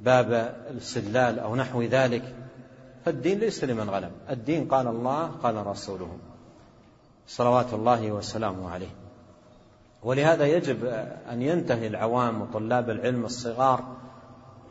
باب 0.00 0.32
الاستدلال 0.70 1.38
أو 1.38 1.56
نحو 1.56 1.82
ذلك. 1.82 2.34
فالدين 3.04 3.38
ليس 3.38 3.64
لمن 3.64 3.90
غلب. 3.90 4.12
الدين 4.30 4.68
قال 4.68 4.86
الله 4.86 5.26
قال 5.26 5.66
رسوله. 5.66 6.18
صلوات 7.26 7.74
الله 7.74 8.12
وسلامه 8.12 8.70
عليه. 8.70 8.90
ولهذا 10.02 10.46
يجب 10.46 10.84
أن 11.30 11.42
ينتهي 11.42 11.86
العوام 11.86 12.42
وطلاب 12.42 12.90
العلم 12.90 13.24
الصغار 13.24 13.96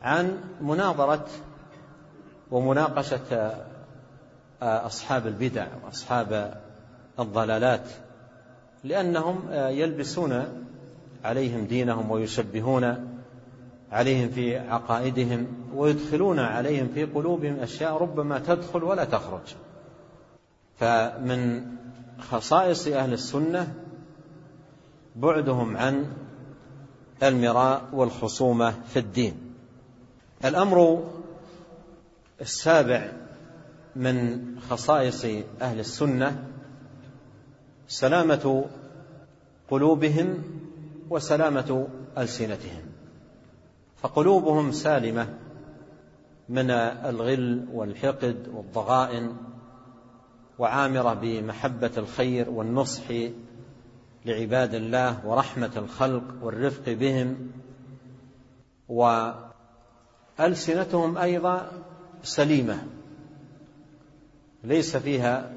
عن 0.01 0.37
مناظرة 0.61 1.25
ومناقشة 2.51 3.55
أصحاب 4.61 5.27
البدع 5.27 5.67
وأصحاب 5.85 6.61
الضلالات 7.19 7.89
لأنهم 8.83 9.43
يلبسون 9.51 10.43
عليهم 11.23 11.65
دينهم 11.65 12.11
ويشبهون 12.11 13.17
عليهم 13.91 14.29
في 14.29 14.57
عقائدهم 14.57 15.47
ويدخلون 15.75 16.39
عليهم 16.39 16.87
في 16.93 17.05
قلوبهم 17.05 17.59
أشياء 17.59 17.97
ربما 17.97 18.39
تدخل 18.39 18.83
ولا 18.83 19.03
تخرج. 19.03 19.55
فمن 20.79 21.65
خصائص 22.31 22.87
أهل 22.87 23.13
السنة 23.13 23.73
بعدهم 25.15 25.77
عن 25.77 26.05
المراء 27.23 27.89
والخصومة 27.93 28.71
في 28.71 28.99
الدين. 28.99 29.55
الأمر 30.45 31.09
السابع 32.41 33.11
من 33.95 34.45
خصائص 34.69 35.25
أهل 35.61 35.79
السنة 35.79 36.49
سلامة 37.87 38.65
قلوبهم 39.69 40.43
وسلامة 41.09 41.87
ألسنتهم. 42.17 42.81
فقلوبهم 44.01 44.71
سالمة 44.71 45.27
من 46.49 46.71
الغل 46.71 47.65
والحقد 47.73 48.47
والضغائن 48.53 49.35
وعامرة 50.59 51.13
بمحبة 51.13 51.91
الخير 51.97 52.49
والنصح 52.49 53.03
لعباد 54.25 54.73
الله 54.73 55.27
ورحمة 55.27 55.71
الخلق 55.77 56.23
والرفق 56.41 56.89
بهم. 56.93 57.51
وألسنتهم 60.39 61.17
أيضا 61.17 61.71
سليمة 62.23 62.83
ليس 64.63 64.97
فيها 64.97 65.51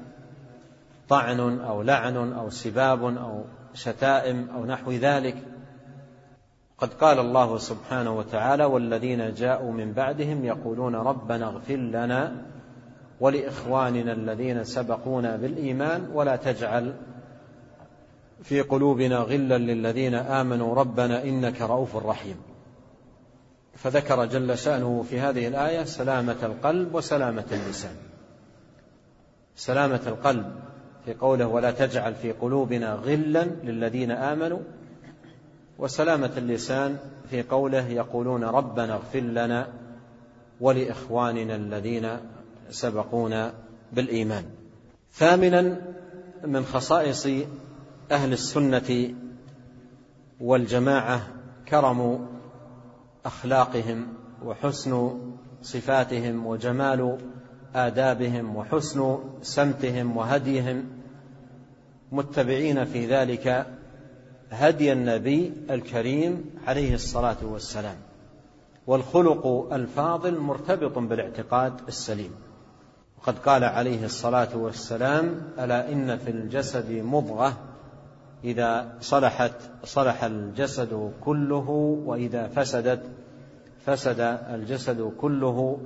طعن 1.09 1.59
أو 1.59 1.81
لعن 1.81 2.33
أو 2.33 2.49
سباب 2.49 3.03
أو 3.03 3.43
شتائم 3.73 4.49
أو 4.55 4.65
نحو 4.65 4.91
ذلك. 4.91 5.43
قد 6.77 6.93
قال 6.93 7.19
الله 7.19 7.57
سبحانه 7.57 8.17
وتعالى 8.17 8.65
والذين 8.65 9.33
جاءوا 9.33 9.71
من 9.71 9.93
بعدهم 9.93 10.45
يقولون 10.45 10.95
ربنا 10.95 11.47
اغفر 11.47 11.75
لنا 11.75 12.45
ولإخواننا 13.19 14.13
الذين 14.13 14.63
سبقونا 14.63 15.35
بالإيمان 15.35 16.09
ولا 16.13 16.35
تجعل 16.35 16.93
في 18.43 18.61
قلوبنا 18.61 19.17
غلا 19.17 19.57
للذين 19.57 20.15
آمنوا 20.15 20.75
ربنا 20.75 21.23
إنك 21.23 21.61
رؤوف 21.61 21.95
رحيم. 21.95 22.35
فذكر 23.75 24.25
جل 24.25 24.57
شأنه 24.57 25.05
في 25.09 25.19
هذه 25.19 25.47
الآية 25.47 25.83
سلامة 25.83 26.37
القلب 26.43 26.95
وسلامة 26.95 27.45
اللسان. 27.51 27.95
سلامة 29.55 30.01
القلب 30.07 30.45
في 31.05 31.13
قوله 31.13 31.47
ولا 31.47 31.71
تجعل 31.71 32.15
في 32.15 32.31
قلوبنا 32.31 32.93
غلا 32.93 33.43
للذين 33.43 34.11
آمنوا 34.11 34.59
وسلامة 35.79 36.31
اللسان 36.37 36.97
في 37.29 37.43
قوله 37.43 37.87
يقولون 37.87 38.43
ربنا 38.43 38.93
اغفر 38.93 39.19
لنا 39.19 39.67
ولإخواننا 40.61 41.55
الذين 41.55 42.09
سبقونا 42.69 43.53
بالإيمان. 43.93 44.45
ثامنا 45.13 45.81
من 46.43 46.65
خصائص 46.65 47.27
أهل 48.11 48.33
السنة 48.33 49.13
والجماعة 50.39 51.27
كرم 51.67 52.27
أخلاقهم 53.25 54.07
وحسن 54.45 55.19
صفاتهم 55.61 56.45
وجمال 56.45 57.17
آدابهم 57.75 58.55
وحسن 58.55 59.17
سمتهم 59.41 60.17
وهديهم. 60.17 60.83
متبعين 62.11 62.85
في 62.85 63.05
ذلك 63.05 63.67
هدي 64.51 64.93
النبي 64.93 65.53
الكريم 65.69 66.45
عليه 66.67 66.93
الصلاة 66.93 67.37
والسلام. 67.43 67.97
والخلق 68.87 69.73
الفاضل 69.73 70.39
مرتبط 70.39 70.97
بالاعتقاد 70.99 71.73
السليم. 71.87 72.46
وقد 73.17 73.39
قال 73.39 73.63
عليه 73.63 74.05
الصلاة 74.05 74.57
والسلام 74.57 75.41
ألا 75.59 75.91
إن 75.91 76.17
في 76.17 76.31
الجسد 76.31 76.91
مضغة؟ 76.91 77.57
إذا 78.43 78.95
صلحت 79.01 79.53
صلح 79.83 80.23
الجسد 80.23 81.11
كله 81.21 81.69
وإذا 82.05 82.47
فسدت 82.47 83.03
فسد 83.85 84.19
الجسد 84.53 85.13
كله 85.17 85.79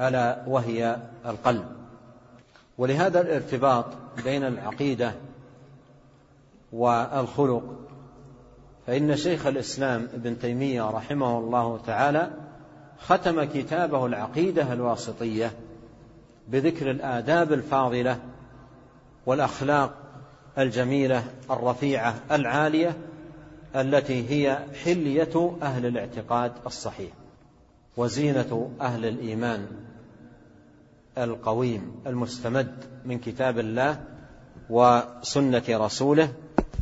ألا 0.00 0.44
وهي 0.46 0.96
القلب. 1.26 1.64
ولهذا 2.78 3.20
الارتباط 3.20 3.86
بين 4.24 4.44
العقيدة 4.44 5.12
والخلق 6.72 7.62
فإن 8.86 9.16
شيخ 9.16 9.46
الإسلام 9.46 10.08
ابن 10.14 10.38
تيمية 10.38 10.90
رحمه 10.90 11.38
الله 11.38 11.78
تعالى 11.86 12.30
ختم 12.98 13.44
كتابه 13.44 14.06
العقيدة 14.06 14.72
الواسطية 14.72 15.52
بذكر 16.48 16.90
الآداب 16.90 17.52
الفاضلة 17.52 18.20
والأخلاق 19.26 19.94
الجميلة 20.58 21.24
الرفيعة 21.50 22.14
العالية 22.30 22.96
التي 23.76 24.30
هي 24.30 24.66
حلية 24.84 25.56
أهل 25.62 25.86
الاعتقاد 25.86 26.52
الصحيح 26.66 27.12
وزينة 27.96 28.70
أهل 28.80 29.04
الإيمان 29.04 29.66
القويم 31.18 32.02
المستمد 32.06 32.84
من 33.04 33.18
كتاب 33.18 33.58
الله 33.58 34.04
وسنة 34.70 35.62
رسوله 35.68 36.32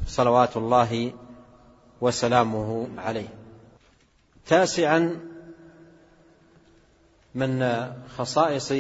صلوات 0.07 0.57
الله 0.57 1.13
وسلامه 2.01 2.89
عليه. 2.99 3.29
تاسعا 4.47 5.21
من 7.35 7.87
خصائص 8.17 8.73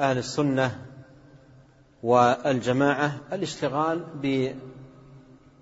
أهل 0.00 0.18
السنة 0.18 0.86
والجماعة 2.02 3.12
الاشتغال 3.32 4.04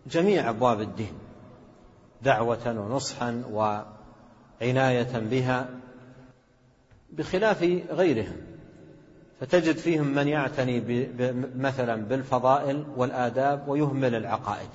بجميع 0.07 0.51
أبواب 0.51 0.81
الدين 0.81 1.13
دعوة 2.23 2.67
ونصحا 2.67 3.43
وعناية 3.51 5.19
بها 5.19 5.69
بخلاف 7.13 7.63
غيرهم. 7.91 8.37
فتجد 9.41 9.77
فيهم 9.77 10.07
من 10.07 10.29
يعتني 10.29 11.09
مثلا 11.57 11.97
بالفضائل 11.97 12.85
والآداب 12.97 13.69
ويهمل 13.69 14.15
العقائد 14.15 14.71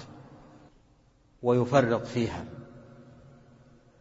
ويفرط 1.43 2.05
فيها. 2.05 2.45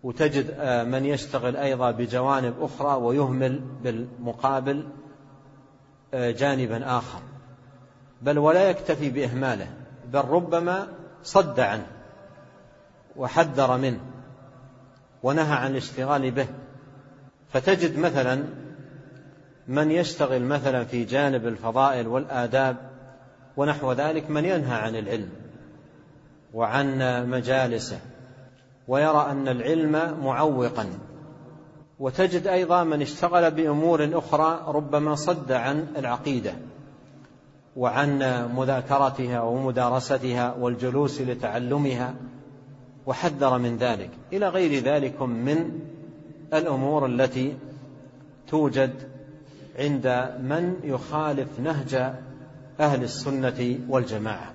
وتجد 0.02 0.54
آه، 0.58 0.84
من 0.84 1.04
يشتغل 1.04 1.56
أيضا 1.56 1.90
بجوانب 1.90 2.54
أخرى 2.60 2.94
ويهمل 2.94 3.60
بالمقابل 3.82 4.84
جانبا 6.14 6.98
آخر. 6.98 7.20
بل 8.22 8.38
ولا 8.38 8.70
يكتفي 8.70 9.10
بإهماله 9.10 9.66
بل 10.12 10.24
ربما 10.24 10.88
صد 11.22 11.60
عنه 11.60 11.86
وحذر 13.16 13.78
منه 13.78 14.00
ونهى 15.22 15.54
عن 15.54 15.70
الاشتغال 15.70 16.30
به. 16.30 16.46
فتجد 17.52 17.98
مثلا 17.98 18.44
من 19.68 19.90
يشتغل 19.90 20.42
مثلا 20.42 20.84
في 20.84 21.04
جانب 21.04 21.46
الفضائل 21.46 22.08
والآداب 22.08 22.76
ونحو 23.56 23.92
ذلك 23.92 24.30
من 24.30 24.44
ينهى 24.44 24.74
عن 24.74 24.96
العلم 24.96 25.28
وعن 26.54 26.98
مجالسه 27.30 27.98
ويرى 28.88 29.26
أن 29.30 29.48
العلم 29.48 30.20
معوقا. 30.24 30.86
وتجد 32.02 32.46
أيضا 32.46 32.84
من 32.84 33.02
اشتغل 33.02 33.50
بأمور 33.50 34.18
أخرى 34.18 34.64
ربما 34.66 35.14
صد 35.14 35.52
عن 35.52 35.86
العقيدة 35.96 36.54
وعن 37.76 38.18
مذاكرتها 38.56 39.40
ومدارستها 39.40 40.54
والجلوس 40.54 41.20
لتعلمها 41.20 42.14
وحذر 43.06 43.58
من 43.58 43.76
ذلك. 43.76 44.10
إلى 44.32 44.48
غير 44.48 44.84
ذلك 44.84 45.22
من 45.22 45.80
الأمور 46.54 47.06
التي 47.06 47.56
توجد 48.48 48.94
عند 49.78 50.06
من 50.40 50.76
يخالف 50.84 51.60
نهج 51.60 51.94
أهل 52.80 53.02
السنة 53.02 53.78
والجماعة. 53.88 54.54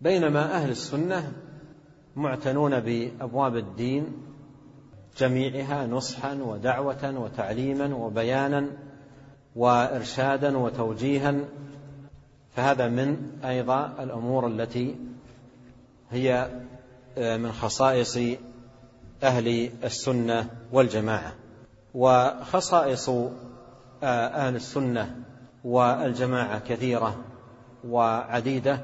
بينما 0.00 0.54
أهل 0.54 0.70
السنة 0.70 1.32
معتنون 2.16 2.80
بأبواب 2.80 3.56
الدين 3.56 4.06
جميعها 5.16 5.86
نصحا 5.86 6.34
ودعوة 6.34 7.18
وتعليما 7.18 7.94
وبيانا 7.94 8.66
وإرشادا 9.56 10.58
وتوجيها. 10.58 11.34
فهذا 12.56 12.88
من 12.88 13.30
أيضا 13.44 13.94
الأمور 14.00 14.46
التي 14.46 14.96
هي 16.10 16.50
من 17.16 17.52
خصائص 17.52 18.18
أهل 19.22 19.70
السنة 19.84 20.50
والجماعة. 20.72 21.32
وخصائص 21.94 23.10
أهل 24.02 24.56
السنة 24.56 25.16
والجماعة 25.64 26.58
كثيرة 26.58 27.16
وعديدة. 27.88 28.80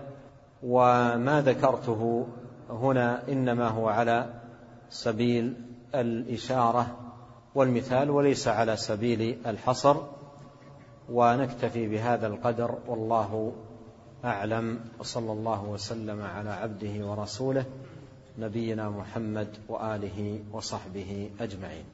وما 0.62 1.43
ذكرته 1.43 2.26
هنا 2.70 3.28
إنما 3.28 3.68
هو 3.68 3.89
على 3.89 4.35
سبيل 4.91 5.55
الإشارة 5.95 6.99
والمثال 7.55 8.11
وليس 8.11 8.49
على 8.49 8.76
سبيل 8.76 9.38
الحصر 9.47 9.97
ونكتفي 11.09 11.88
بهذا 11.88 12.26
القدر 12.26 12.78
والله 12.86 13.53
أعلم 14.24 14.80
وصلى 14.99 15.32
الله 15.32 15.64
وسلم 15.64 16.22
على 16.22 16.51
عبده 16.51 17.07
ورسوله 17.07 17.64
نبينا 18.38 18.90
محمد 18.90 19.49
وآله 19.68 20.40
وصحبه 20.53 21.30
أجمعين. 21.40 21.84